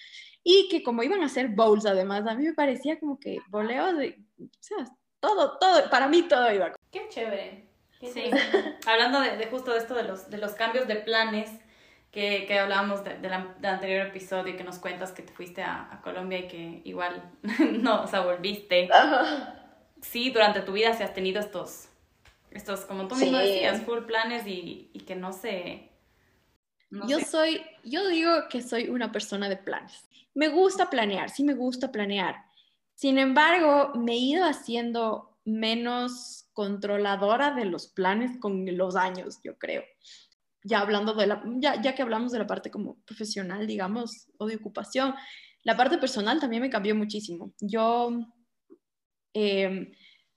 y 0.43 0.67
que 0.69 0.83
como 0.83 1.03
iban 1.03 1.23
a 1.23 1.29
ser 1.29 1.49
bowls 1.49 1.85
además, 1.85 2.27
a 2.27 2.35
mí 2.35 2.45
me 2.45 2.53
parecía 2.53 2.99
como 2.99 3.19
que 3.19 3.39
voleo 3.47 3.93
de, 3.93 4.19
o 4.39 4.47
sea, 4.59 4.85
todo, 5.19 5.57
todo, 5.57 5.89
para 5.89 6.07
mí 6.07 6.23
todo 6.23 6.51
iba. 6.51 6.71
Qué 6.91 7.07
chévere. 7.09 7.69
sí, 8.01 8.25
hablando 8.85 9.21
de, 9.21 9.45
justo 9.47 9.71
de 9.71 9.77
esto 9.79 9.95
de 9.95 10.03
los, 10.03 10.29
de 10.29 10.37
los 10.37 10.51
cambios 10.51 10.87
de 10.87 10.97
planes 10.97 11.49
que, 12.11 12.45
que 12.45 12.59
hablábamos 12.59 13.03
del 13.03 13.21
de 13.21 13.67
anterior 13.67 14.07
episodio 14.07 14.53
y 14.53 14.57
que 14.57 14.63
nos 14.63 14.79
cuentas 14.79 15.13
que 15.13 15.23
te 15.23 15.33
fuiste 15.33 15.63
a, 15.63 15.87
a 15.91 16.01
Colombia 16.01 16.39
y 16.39 16.47
que 16.47 16.81
igual 16.83 17.31
no, 17.71 18.03
o 18.03 18.07
sea, 18.07 18.19
volviste. 18.19 18.89
Sí, 20.01 20.29
durante 20.29 20.59
tu 20.59 20.73
vida 20.73 20.93
si 20.93 21.03
has 21.03 21.13
tenido 21.13 21.39
estos, 21.39 21.87
estos 22.53 22.81
como 22.81 23.07
tú 23.07 23.15
mismo 23.15 23.37
decías, 23.37 23.81
full 23.83 24.05
planes 24.05 24.45
y, 24.47 24.89
y 24.93 24.99
que 25.01 25.15
no 25.15 25.33
se... 25.33 25.91
yo 27.07 27.19
soy, 27.19 27.61
yo 27.83 28.07
digo 28.07 28.31
que 28.49 28.61
soy 28.61 28.89
una 28.89 29.11
persona 29.11 29.49
de 29.49 29.57
planes 29.57 30.07
me 30.33 30.49
gusta 30.49 30.89
planear, 30.89 31.29
sí 31.29 31.43
me 31.43 31.53
gusta 31.53 31.91
planear. 31.91 32.35
Sin 32.95 33.17
embargo, 33.17 33.91
me 33.95 34.13
he 34.13 34.17
ido 34.17 34.45
haciendo 34.45 35.37
menos 35.45 36.45
controladora 36.53 37.51
de 37.51 37.65
los 37.65 37.87
planes 37.87 38.39
con 38.39 38.65
los 38.77 38.95
años, 38.95 39.39
yo 39.43 39.57
creo. 39.57 39.83
Ya 40.63 40.79
hablando 40.79 41.13
de 41.13 41.27
la, 41.27 41.43
ya, 41.57 41.81
ya 41.81 41.93
que 41.93 42.01
hablamos 42.01 42.31
de 42.31 42.39
la 42.39 42.47
parte 42.47 42.71
como 42.71 42.97
profesional, 43.03 43.67
digamos, 43.67 44.27
o 44.37 44.47
de 44.47 44.55
ocupación, 44.55 45.13
la 45.63 45.75
parte 45.75 45.97
personal 45.97 46.39
también 46.39 46.61
me 46.61 46.69
cambió 46.69 46.95
muchísimo. 46.95 47.53
Yo 47.59 48.11
em, 49.33 49.91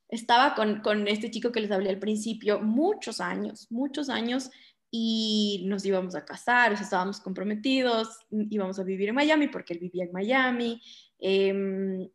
estaba 0.09 0.55
con, 0.55 0.81
con 0.81 1.09
este 1.09 1.31
chico 1.31 1.53
que 1.53 1.61
les 1.61 1.71
hablé 1.71 1.91
al 1.91 1.99
principio 1.99 2.61
muchos 2.61 3.21
años, 3.21 3.67
muchos 3.71 4.09
años, 4.09 4.51
y 4.91 5.65
nos 5.67 5.85
íbamos 5.85 6.15
a 6.15 6.25
casar, 6.25 6.73
estábamos 6.73 7.21
comprometidos, 7.21 8.21
íbamos 8.31 8.79
a 8.79 8.85
vivir 8.85 9.09
en 9.09 9.17
Miami 9.17 9.49
porque 9.49 9.75
él 9.75 9.81
vivía 9.81 10.05
en 10.05 10.13
Miami. 10.13 10.81
Em, 11.19 12.09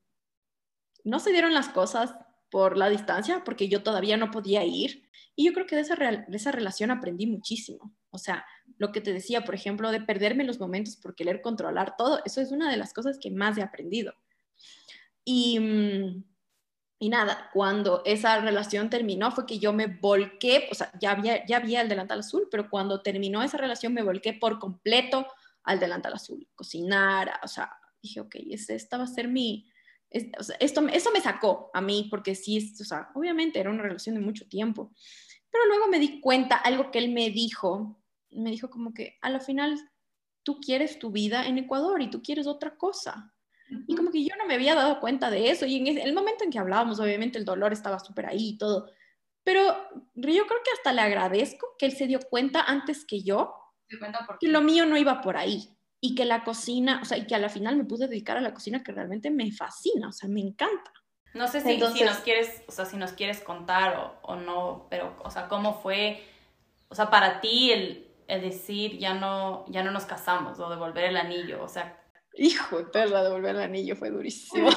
no 1.03 1.19
se 1.19 1.31
dieron 1.31 1.53
las 1.53 1.69
cosas 1.69 2.15
por 2.49 2.77
la 2.77 2.89
distancia, 2.89 3.43
porque 3.43 3.67
yo 3.69 3.83
todavía 3.83 4.17
no 4.17 4.31
podía 4.31 4.63
ir. 4.63 5.03
Y 5.35 5.45
yo 5.45 5.53
creo 5.53 5.65
que 5.65 5.75
de 5.75 5.81
esa, 5.81 5.95
de 5.95 6.37
esa 6.37 6.51
relación 6.51 6.91
aprendí 6.91 7.25
muchísimo. 7.27 7.93
O 8.09 8.17
sea, 8.17 8.45
lo 8.77 8.91
que 8.91 9.01
te 9.01 9.13
decía, 9.13 9.43
por 9.43 9.55
ejemplo, 9.55 9.91
de 9.91 10.01
perderme 10.01 10.43
los 10.43 10.59
momentos 10.59 10.97
por 10.97 11.15
querer 11.15 11.41
controlar 11.41 11.95
todo, 11.97 12.21
eso 12.25 12.41
es 12.41 12.51
una 12.51 12.69
de 12.69 12.77
las 12.77 12.93
cosas 12.93 13.17
que 13.19 13.31
más 13.31 13.57
he 13.57 13.61
aprendido. 13.61 14.13
Y, 15.23 15.59
mm, 15.59 16.23
y 17.01 17.09
nada, 17.09 17.49
cuando 17.51 18.03
esa 18.05 18.39
relación 18.41 18.91
terminó 18.91 19.31
fue 19.31 19.47
que 19.47 19.57
yo 19.57 19.73
me 19.73 19.87
volqué, 19.87 20.67
o 20.71 20.75
sea, 20.75 20.91
ya 21.01 21.09
había, 21.09 21.43
ya 21.47 21.57
había 21.57 21.81
el 21.81 21.89
delantal 21.89 22.19
azul, 22.19 22.47
pero 22.51 22.69
cuando 22.69 23.01
terminó 23.01 23.41
esa 23.41 23.57
relación 23.57 23.91
me 23.91 24.03
volqué 24.03 24.33
por 24.33 24.59
completo 24.59 25.25
al 25.63 25.79
delantal 25.79 26.13
azul, 26.13 26.47
cocinar, 26.53 27.39
o 27.43 27.47
sea, 27.47 27.75
dije, 28.03 28.19
ok, 28.19 28.35
esta 28.45 28.99
va 28.99 29.05
a 29.05 29.07
ser 29.07 29.29
mi, 29.29 29.67
o 30.37 30.43
sea, 30.43 30.57
esto, 30.59 30.87
eso 30.89 31.09
me 31.11 31.21
sacó 31.21 31.71
a 31.73 31.81
mí, 31.81 32.05
porque 32.07 32.35
sí, 32.35 32.71
o 32.79 32.83
sea, 32.83 33.09
obviamente 33.15 33.59
era 33.59 33.71
una 33.71 33.81
relación 33.81 34.13
de 34.13 34.21
mucho 34.21 34.47
tiempo, 34.47 34.93
pero 35.49 35.65
luego 35.65 35.87
me 35.87 35.97
di 35.97 36.21
cuenta, 36.21 36.55
algo 36.55 36.91
que 36.91 36.99
él 36.99 37.11
me 37.11 37.31
dijo, 37.31 37.99
me 38.29 38.51
dijo 38.51 38.69
como 38.69 38.93
que 38.93 39.17
a 39.23 39.31
la 39.31 39.39
final 39.39 39.75
tú 40.43 40.59
quieres 40.59 40.99
tu 40.99 41.09
vida 41.09 41.47
en 41.47 41.57
Ecuador 41.57 41.99
y 42.03 42.11
tú 42.11 42.21
quieres 42.21 42.45
otra 42.45 42.77
cosa. 42.77 43.33
Y 43.87 43.95
como 43.95 44.11
que 44.11 44.23
yo 44.23 44.35
no 44.37 44.45
me 44.45 44.55
había 44.55 44.75
dado 44.75 44.99
cuenta 44.99 45.29
de 45.29 45.49
eso. 45.49 45.65
Y 45.65 45.77
en 45.77 45.97
el 45.97 46.13
momento 46.13 46.43
en 46.43 46.51
que 46.51 46.59
hablábamos, 46.59 46.99
obviamente 46.99 47.39
el 47.39 47.45
dolor 47.45 47.73
estaba 47.73 47.99
súper 47.99 48.25
ahí 48.25 48.49
y 48.49 48.57
todo. 48.57 48.89
Pero 49.43 49.61
yo 50.15 50.45
creo 50.47 50.59
que 50.63 50.71
hasta 50.75 50.93
le 50.93 51.01
agradezco 51.01 51.75
que 51.77 51.87
él 51.87 51.93
se 51.93 52.07
dio 52.07 52.19
cuenta 52.19 52.61
antes 52.61 53.05
que 53.05 53.23
yo 53.23 53.55
que 54.39 54.47
lo 54.47 54.61
mío 54.61 54.85
no 54.85 54.97
iba 54.97 55.21
por 55.21 55.37
ahí. 55.37 55.69
Y 55.99 56.15
que 56.15 56.25
la 56.25 56.43
cocina, 56.43 56.99
o 57.01 57.05
sea, 57.05 57.17
y 57.17 57.27
que 57.27 57.35
a 57.35 57.39
la 57.39 57.49
final 57.49 57.75
me 57.75 57.83
pude 57.83 58.07
dedicar 58.07 58.35
a 58.35 58.41
la 58.41 58.53
cocina 58.53 58.83
que 58.83 58.91
realmente 58.91 59.29
me 59.29 59.51
fascina, 59.51 60.07
o 60.09 60.11
sea, 60.11 60.27
me 60.27 60.41
encanta. 60.41 60.91
No 61.35 61.47
sé 61.47 61.61
si, 61.61 61.79
si 61.79 62.03
nos 62.03 62.17
quieres, 62.17 62.63
o 62.67 62.71
sea, 62.71 62.85
si 62.85 62.97
nos 62.97 63.13
quieres 63.13 63.39
contar 63.41 63.95
o, 63.97 64.19
o, 64.23 64.35
no, 64.35 64.87
pero, 64.89 65.15
o 65.23 65.29
sea, 65.29 65.47
¿cómo 65.47 65.79
fue, 65.79 66.23
o 66.89 66.95
sea, 66.95 67.11
para 67.11 67.39
ti 67.39 67.71
el, 67.71 68.07
el 68.27 68.41
decir 68.41 68.97
ya 68.97 69.13
no, 69.13 69.63
ya 69.69 69.83
no 69.83 69.91
nos 69.91 70.05
casamos 70.05 70.59
o 70.59 70.69
devolver 70.71 71.05
el 71.05 71.17
anillo? 71.17 71.63
O 71.63 71.67
sea, 71.67 72.00
Hijo 72.33 72.77
de 72.77 72.85
perla, 72.85 73.23
devolver 73.23 73.55
el 73.55 73.61
anillo 73.61 73.95
fue 73.95 74.09
durísimo. 74.09 74.67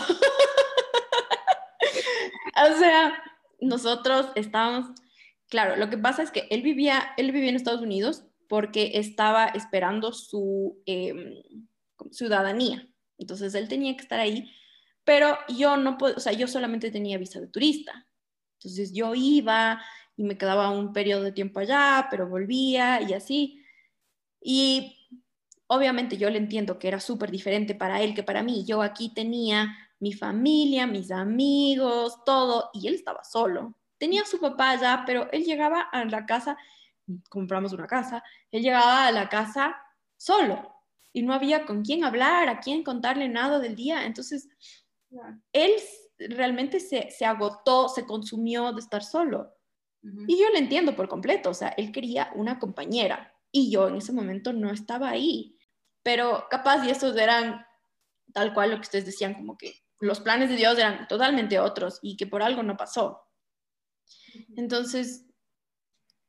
o 2.56 2.78
sea, 2.78 3.22
nosotros 3.60 4.26
estábamos, 4.34 4.90
claro, 5.48 5.76
lo 5.76 5.88
que 5.90 5.98
pasa 5.98 6.22
es 6.22 6.30
que 6.30 6.46
él 6.50 6.62
vivía, 6.62 7.12
él 7.16 7.32
vivía 7.32 7.50
en 7.50 7.56
Estados 7.56 7.82
Unidos 7.82 8.24
porque 8.48 8.92
estaba 8.94 9.46
esperando 9.46 10.12
su 10.12 10.82
em, 10.86 11.42
ciudadanía. 12.10 12.88
Entonces 13.18 13.54
él 13.54 13.68
tenía 13.68 13.94
que 13.96 14.02
estar 14.02 14.20
ahí, 14.20 14.50
pero 15.04 15.38
yo 15.48 15.76
no 15.76 15.96
puedo, 15.96 16.16
o 16.16 16.20
sea, 16.20 16.32
yo 16.32 16.46
solamente 16.48 16.90
tenía 16.90 17.18
visa 17.18 17.40
de 17.40 17.48
turista. 17.48 18.06
Entonces 18.58 18.92
yo 18.92 19.14
iba 19.14 19.82
y 20.16 20.24
me 20.24 20.38
quedaba 20.38 20.70
un 20.70 20.92
periodo 20.92 21.22
de 21.22 21.32
tiempo 21.32 21.60
allá, 21.60 22.08
pero 22.10 22.28
volvía 22.28 23.00
y 23.02 23.12
así. 23.12 23.62
Y 24.40 25.03
Obviamente 25.66 26.16
yo 26.16 26.30
le 26.30 26.38
entiendo 26.38 26.78
que 26.78 26.88
era 26.88 27.00
súper 27.00 27.30
diferente 27.30 27.74
para 27.74 28.02
él 28.02 28.14
que 28.14 28.22
para 28.22 28.42
mí. 28.42 28.64
Yo 28.64 28.82
aquí 28.82 29.12
tenía 29.14 29.76
mi 29.98 30.12
familia, 30.12 30.86
mis 30.86 31.10
amigos, 31.10 32.22
todo, 32.24 32.70
y 32.74 32.88
él 32.88 32.94
estaba 32.94 33.24
solo. 33.24 33.74
Tenía 33.98 34.24
su 34.24 34.38
papá 34.38 34.70
allá, 34.70 35.04
pero 35.06 35.30
él 35.32 35.44
llegaba 35.44 35.80
a 35.80 36.04
la 36.04 36.26
casa 36.26 36.58
compramos 37.28 37.72
una 37.72 37.86
casa, 37.86 38.22
él 38.50 38.62
llegaba 38.62 39.06
a 39.06 39.12
la 39.12 39.28
casa 39.28 39.76
solo 40.16 40.74
y 41.12 41.22
no 41.22 41.32
había 41.32 41.64
con 41.64 41.82
quién 41.84 42.04
hablar, 42.04 42.48
a 42.48 42.60
quién 42.60 42.82
contarle 42.82 43.28
nada 43.28 43.58
del 43.60 43.76
día. 43.76 44.04
Entonces, 44.04 44.48
él 45.52 45.72
realmente 46.18 46.80
se, 46.80 47.10
se, 47.10 47.24
agotó, 47.24 47.88
se 47.88 48.04
consumió 48.04 48.72
de 48.72 48.80
estar 48.80 49.02
solo. 49.02 49.54
Y 50.26 50.38
yo 50.38 50.50
le 50.50 50.58
entiendo 50.58 50.94
por 50.94 51.08
completo, 51.08 51.50
o 51.50 51.54
sea, 51.54 51.68
él 51.68 51.90
quería 51.90 52.30
una 52.34 52.58
compañera 52.58 53.33
y 53.54 53.70
yo 53.70 53.88
en 53.88 53.94
ese 53.94 54.12
momento 54.12 54.52
no 54.52 54.72
estaba 54.72 55.10
ahí. 55.10 55.56
Pero 56.02 56.46
capaz 56.50 56.84
y 56.84 56.90
esos 56.90 57.16
eran 57.16 57.64
tal 58.32 58.52
cual 58.52 58.72
lo 58.72 58.76
que 58.76 58.82
ustedes 58.82 59.06
decían, 59.06 59.34
como 59.34 59.56
que 59.56 59.84
los 60.00 60.20
planes 60.20 60.50
de 60.50 60.56
Dios 60.56 60.76
eran 60.76 61.06
totalmente 61.06 61.60
otros 61.60 62.00
y 62.02 62.16
que 62.16 62.26
por 62.26 62.42
algo 62.42 62.64
no 62.64 62.76
pasó. 62.76 63.22
Entonces, 64.56 65.24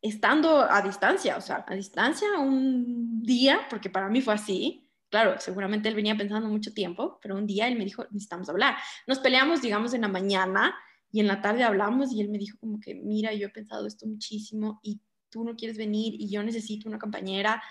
estando 0.03 0.59
a 0.61 0.83
distancia, 0.83 1.35
o 1.35 1.41
sea, 1.41 1.65
a 1.67 1.73
distancia 1.73 2.27
un 2.39 3.23
día, 3.23 3.61
porque 3.71 3.89
para 3.89 4.07
mí 4.07 4.21
fue 4.21 4.35
así, 4.35 4.87
claro, 5.09 5.39
seguramente 5.39 5.89
él 5.89 5.95
venía 5.95 6.15
pensando 6.15 6.47
mucho 6.47 6.73
tiempo, 6.75 7.17
pero 7.23 7.35
un 7.35 7.47
día 7.47 7.67
él 7.67 7.75
me 7.75 7.85
dijo, 7.85 8.03
necesitamos 8.11 8.49
hablar. 8.49 8.75
Nos 9.07 9.17
peleamos, 9.17 9.63
digamos, 9.63 9.95
en 9.95 10.01
la 10.01 10.09
mañana 10.09 10.75
y 11.11 11.21
en 11.21 11.27
la 11.27 11.41
tarde 11.41 11.63
hablamos 11.63 12.11
y 12.13 12.21
él 12.21 12.29
me 12.29 12.37
dijo 12.37 12.59
como 12.59 12.79
que, 12.79 12.93
mira, 12.93 13.33
yo 13.33 13.47
he 13.47 13.49
pensado 13.49 13.87
esto 13.87 14.05
muchísimo 14.05 14.79
y 14.83 15.01
tú 15.35 15.43
no 15.43 15.57
quieres 15.57 15.77
venir 15.77 16.15
y 16.17 16.29
yo 16.29 16.41
necesito 16.43 16.87
una 16.87 16.97
compañera 16.97 17.61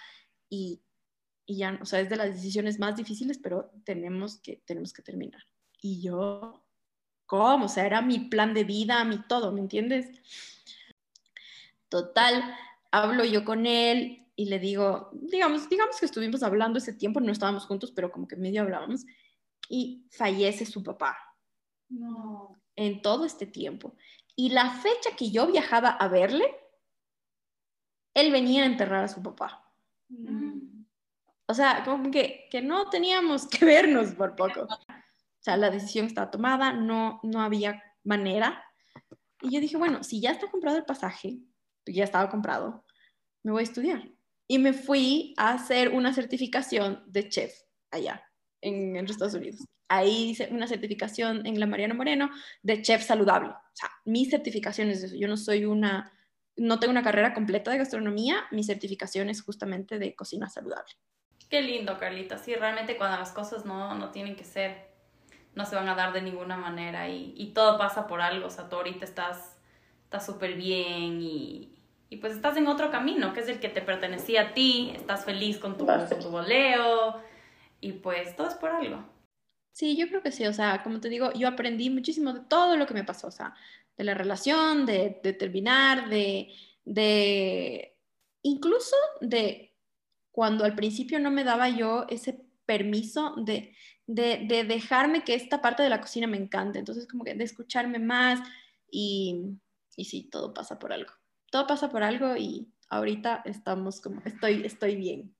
y, 0.50 0.82
y 1.46 1.56
ya, 1.56 1.78
o 1.80 1.86
sea, 1.86 2.00
es 2.00 2.10
de 2.10 2.16
las 2.16 2.34
decisiones 2.34 2.78
más 2.78 2.94
difíciles, 2.94 3.38
pero 3.38 3.70
tenemos 3.84 4.36
que, 4.36 4.62
tenemos 4.66 4.92
que 4.92 5.00
terminar. 5.00 5.40
Y 5.80 6.02
yo, 6.02 6.62
¿cómo? 7.24 7.64
O 7.64 7.68
sea, 7.70 7.86
era 7.86 8.02
mi 8.02 8.18
plan 8.18 8.52
de 8.52 8.64
vida, 8.64 9.02
mi 9.06 9.16
todo, 9.26 9.50
¿me 9.50 9.60
entiendes? 9.60 10.08
Total, 11.88 12.54
hablo 12.90 13.24
yo 13.24 13.46
con 13.46 13.64
él 13.64 14.26
y 14.36 14.44
le 14.44 14.58
digo, 14.58 15.08
digamos, 15.14 15.70
digamos 15.70 15.98
que 15.98 16.04
estuvimos 16.04 16.42
hablando 16.42 16.78
ese 16.78 16.92
tiempo, 16.92 17.18
no 17.20 17.32
estábamos 17.32 17.64
juntos, 17.64 17.92
pero 17.92 18.12
como 18.12 18.28
que 18.28 18.36
medio 18.36 18.60
hablábamos, 18.60 19.06
y 19.70 20.04
fallece 20.10 20.66
su 20.66 20.82
papá. 20.82 21.16
No. 21.88 22.60
En 22.76 23.00
todo 23.00 23.24
este 23.24 23.46
tiempo. 23.46 23.94
Y 24.36 24.50
la 24.50 24.68
fecha 24.68 25.16
que 25.16 25.30
yo 25.30 25.46
viajaba 25.46 25.88
a 25.88 26.08
verle, 26.08 26.44
él 28.14 28.30
venía 28.32 28.62
a 28.62 28.66
enterrar 28.66 29.04
a 29.04 29.08
su 29.08 29.22
papá. 29.22 29.68
Mm. 30.08 30.84
O 31.46 31.54
sea, 31.54 31.82
como 31.84 32.10
que, 32.10 32.48
que 32.50 32.62
no 32.62 32.88
teníamos 32.88 33.46
que 33.46 33.64
vernos 33.64 34.14
por 34.14 34.34
poco. 34.34 34.62
O 34.62 35.42
sea, 35.44 35.56
la 35.56 35.70
decisión 35.70 36.06
estaba 36.06 36.30
tomada, 36.30 36.72
no, 36.72 37.20
no 37.22 37.42
había 37.42 37.82
manera. 38.02 38.64
Y 39.42 39.52
yo 39.52 39.60
dije, 39.60 39.76
bueno, 39.76 40.02
si 40.02 40.20
ya 40.20 40.30
está 40.30 40.50
comprado 40.50 40.78
el 40.78 40.84
pasaje, 40.84 41.38
ya 41.86 42.04
estaba 42.04 42.30
comprado, 42.30 42.84
me 43.42 43.52
voy 43.52 43.60
a 43.60 43.64
estudiar. 43.64 44.08
Y 44.48 44.58
me 44.58 44.72
fui 44.72 45.34
a 45.36 45.52
hacer 45.52 45.90
una 45.90 46.14
certificación 46.14 47.02
de 47.06 47.28
chef 47.28 47.54
allá, 47.90 48.24
en, 48.62 48.96
en 48.96 49.04
Estados 49.04 49.34
Unidos. 49.34 49.66
Ahí 49.88 50.30
hice 50.30 50.48
una 50.50 50.66
certificación 50.66 51.46
en 51.46 51.60
la 51.60 51.66
Mariano 51.66 51.94
Moreno 51.94 52.30
de 52.62 52.80
chef 52.80 53.04
saludable. 53.04 53.50
O 53.50 53.74
sea, 53.74 53.90
mi 54.06 54.24
certificación 54.24 54.88
es 54.88 55.02
eso. 55.02 55.14
Yo 55.14 55.28
no 55.28 55.36
soy 55.36 55.66
una, 55.66 56.10
no 56.56 56.78
tengo 56.78 56.90
una 56.90 57.02
carrera 57.02 57.34
completa 57.34 57.70
de 57.70 57.78
gastronomía, 57.78 58.44
mi 58.50 58.64
certificación 58.64 59.28
es 59.28 59.42
justamente 59.42 59.98
de 59.98 60.14
cocina 60.14 60.48
saludable. 60.48 60.94
Qué 61.48 61.62
lindo, 61.62 61.98
Carlita. 61.98 62.38
Sí, 62.38 62.54
realmente 62.54 62.96
cuando 62.96 63.18
las 63.18 63.32
cosas 63.32 63.64
no, 63.64 63.94
no 63.94 64.10
tienen 64.10 64.36
que 64.36 64.44
ser, 64.44 64.88
no 65.54 65.66
se 65.66 65.76
van 65.76 65.88
a 65.88 65.94
dar 65.94 66.12
de 66.12 66.22
ninguna 66.22 66.56
manera 66.56 67.08
y, 67.08 67.34
y 67.36 67.52
todo 67.52 67.78
pasa 67.78 68.06
por 68.06 68.20
algo. 68.20 68.46
O 68.46 68.50
sea, 68.50 68.68
tú 68.68 68.76
ahorita 68.76 69.04
estás 69.04 69.54
súper 70.20 70.54
bien 70.54 71.20
y, 71.20 71.74
y, 72.08 72.16
pues 72.18 72.34
estás 72.34 72.56
en 72.56 72.68
otro 72.68 72.90
camino, 72.90 73.32
que 73.32 73.40
es 73.40 73.48
el 73.48 73.58
que 73.58 73.68
te 73.68 73.82
pertenecía 73.82 74.42
a 74.42 74.54
ti, 74.54 74.92
estás 74.94 75.24
feliz 75.24 75.58
con 75.58 75.76
tu, 75.76 75.86
con 75.86 76.20
tu 76.20 76.30
voleo 76.30 77.20
y 77.80 77.92
pues 77.92 78.36
todo 78.36 78.48
es 78.48 78.54
por 78.54 78.70
algo. 78.70 79.04
Sí, 79.74 79.96
yo 79.96 80.06
creo 80.08 80.22
que 80.22 80.30
sí, 80.30 80.46
o 80.46 80.52
sea, 80.52 80.84
como 80.84 81.00
te 81.00 81.08
digo, 81.08 81.32
yo 81.32 81.48
aprendí 81.48 81.90
muchísimo 81.90 82.32
de 82.32 82.40
todo 82.48 82.76
lo 82.76 82.86
que 82.86 82.94
me 82.94 83.02
pasó, 83.02 83.26
o 83.26 83.30
sea, 83.32 83.54
de 83.96 84.04
la 84.04 84.14
relación, 84.14 84.86
de, 84.86 85.18
de 85.20 85.32
terminar, 85.32 86.08
de, 86.08 86.52
de, 86.84 87.96
incluso 88.42 88.94
de 89.20 89.74
cuando 90.30 90.64
al 90.64 90.76
principio 90.76 91.18
no 91.18 91.32
me 91.32 91.42
daba 91.44 91.68
yo 91.70 92.06
ese 92.08 92.40
permiso 92.66 93.34
de, 93.36 93.74
de, 94.06 94.44
de, 94.48 94.62
dejarme 94.64 95.24
que 95.24 95.34
esta 95.34 95.60
parte 95.60 95.82
de 95.82 95.88
la 95.90 96.00
cocina 96.00 96.28
me 96.28 96.36
encante. 96.36 96.78
Entonces, 96.78 97.08
como 97.08 97.24
que 97.24 97.34
de 97.34 97.42
escucharme 97.44 97.98
más 97.98 98.40
y, 98.90 99.58
y 99.96 100.04
sí, 100.04 100.24
todo 100.30 100.54
pasa 100.54 100.78
por 100.78 100.92
algo. 100.92 101.12
Todo 101.50 101.66
pasa 101.66 101.90
por 101.90 102.04
algo 102.04 102.36
y 102.36 102.72
ahorita 102.90 103.42
estamos 103.44 104.00
como, 104.00 104.22
estoy, 104.24 104.64
estoy 104.64 104.94
bien. 104.96 105.33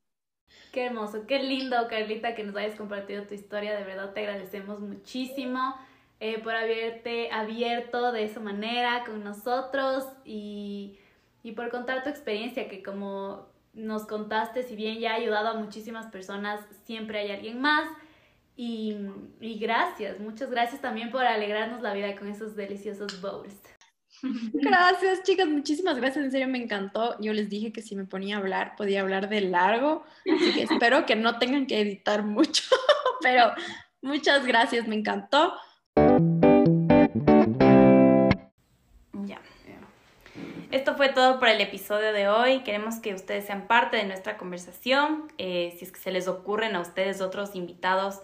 Qué 0.73 0.87
hermoso, 0.87 1.27
qué 1.29 1.41
lindo, 1.41 1.77
Carlita, 1.89 2.35
que 2.35 2.43
nos 2.43 2.57
hayas 2.57 2.75
compartido 2.75 3.23
tu 3.25 3.35
historia. 3.35 3.77
De 3.77 3.85
verdad 3.85 4.13
te 4.13 4.21
agradecemos 4.21 4.81
muchísimo 4.81 5.77
eh, 6.19 6.41
por 6.41 6.55
haberte 6.57 7.31
abierto 7.31 8.11
de 8.11 8.25
esa 8.25 8.41
manera 8.41 9.05
con 9.05 9.23
nosotros 9.23 10.05
y, 10.25 10.99
y 11.45 11.53
por 11.53 11.71
contar 11.71 12.03
tu 12.03 12.11
experiencia, 12.11 12.69
que 12.69 12.83
como 12.83 13.47
nos 13.73 14.07
contaste, 14.07 14.63
si 14.63 14.75
bien 14.75 14.99
ya 14.99 15.13
ha 15.13 15.15
ayudado 15.17 15.49
a 15.49 15.55
muchísimas 15.55 16.07
personas, 16.07 16.61
siempre 16.85 17.21
hay 17.21 17.31
alguien 17.31 17.61
más. 17.61 17.89
Y, 18.57 18.97
y, 19.41 19.59
gracias, 19.59 20.21
muchas 20.21 20.51
gracias 20.51 20.81
también 20.81 21.11
por 21.11 21.25
alegrarnos 21.25 21.83
la 21.83 21.93
vida 21.93 22.17
con 22.17 22.29
esos 22.29 22.55
deliciosos 22.55 23.21
bowls. 23.21 23.55
Gracias, 24.53 25.23
chicas, 25.23 25.47
muchísimas 25.47 25.97
gracias, 25.97 26.25
en 26.25 26.31
serio 26.31 26.49
me 26.49 26.63
encantó. 26.63 27.17
Yo 27.21 27.33
les 27.33 27.49
dije 27.49 27.73
que 27.73 27.83
si 27.83 27.97
me 27.97 28.05
ponía 28.05 28.37
a 28.37 28.39
hablar, 28.39 28.75
podía 28.77 29.03
hablar 29.03 29.29
de 29.29 29.43
largo, 29.43 30.05
así 30.25 30.53
que 30.55 30.63
espero 30.63 31.05
que 31.07 31.17
no 31.17 31.39
tengan 31.39 31.67
que 31.67 31.81
editar 31.81 32.23
mucho, 32.23 32.65
pero 33.23 33.53
muchas 34.01 34.47
gracias, 34.47 34.89
me 34.89 34.95
encantó. 34.95 35.55
Ya. 39.27 39.41
Esto 40.71 40.97
fue 40.97 41.11
todo 41.11 41.39
por 41.39 41.49
el 41.49 41.61
episodio 41.61 42.13
de 42.13 42.29
hoy. 42.29 42.61
Queremos 42.65 42.97
que 42.97 43.15
ustedes 43.15 43.47
sean 43.47 43.67
parte 43.67 43.97
de 43.97 44.05
nuestra 44.05 44.37
conversación. 44.37 45.31
Eh, 45.39 45.75
si 45.79 45.85
es 45.85 45.93
que 45.93 46.01
se 46.01 46.11
les 46.11 46.27
ocurren 46.27 46.75
a 46.75 46.81
ustedes 46.81 47.21
otros 47.21 47.55
invitados 47.55 48.21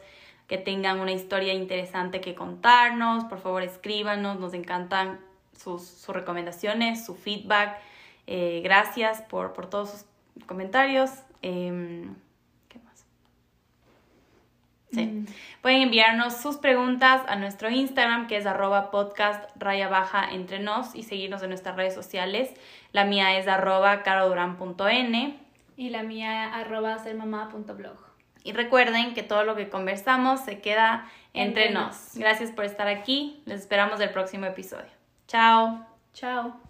que 0.48 0.58
tengan 0.58 0.98
una 0.98 1.12
historia 1.12 1.52
interesante 1.52 2.20
que 2.20 2.34
contarnos, 2.34 3.24
por 3.26 3.38
favor 3.38 3.62
escríbanos, 3.62 4.40
nos 4.40 4.52
encantan 4.52 5.20
sus, 5.62 5.86
sus 5.86 6.14
recomendaciones, 6.14 7.04
su 7.04 7.14
feedback. 7.14 7.78
Eh, 8.26 8.60
gracias 8.62 9.22
por, 9.22 9.52
por, 9.52 9.68
todos 9.68 9.90
sus 9.90 10.04
comentarios. 10.46 11.10
Eh, 11.42 12.08
¿Qué 12.68 12.78
más? 12.78 13.04
Sí. 14.92 15.06
Mm. 15.06 15.26
Pueden 15.62 15.82
enviarnos 15.82 16.36
sus 16.36 16.56
preguntas 16.56 17.22
a 17.28 17.36
nuestro 17.36 17.70
Instagram, 17.70 18.26
que 18.26 18.36
es 18.36 18.46
arroba 18.46 18.90
podcast 18.90 19.50
raya 19.56 19.88
baja 19.88 20.30
entre 20.30 20.58
nos, 20.60 20.94
y 20.94 21.02
seguirnos 21.02 21.42
en 21.42 21.50
nuestras 21.50 21.76
redes 21.76 21.94
sociales. 21.94 22.50
La 22.92 23.04
mía 23.04 23.38
es 23.38 23.46
arroba 23.48 24.02
caroduran.n. 24.02 25.38
Y 25.76 25.88
la 25.90 26.02
mía 26.02 26.54
arroba 26.54 26.98
sermamá.blog. 26.98 27.96
Y 28.42 28.52
recuerden 28.52 29.12
que 29.12 29.22
todo 29.22 29.44
lo 29.44 29.54
que 29.54 29.68
conversamos 29.68 30.40
se 30.40 30.60
queda 30.60 31.06
entre, 31.34 31.66
entre 31.66 31.74
nos. 31.74 31.86
nos. 31.88 32.16
Gracias 32.16 32.52
por 32.52 32.64
estar 32.64 32.88
aquí. 32.88 33.42
Les 33.44 33.60
esperamos 33.60 34.00
el 34.00 34.10
próximo 34.10 34.46
episodio. 34.46 34.99
Tchau. 35.30 35.78
Tchau. 36.12 36.69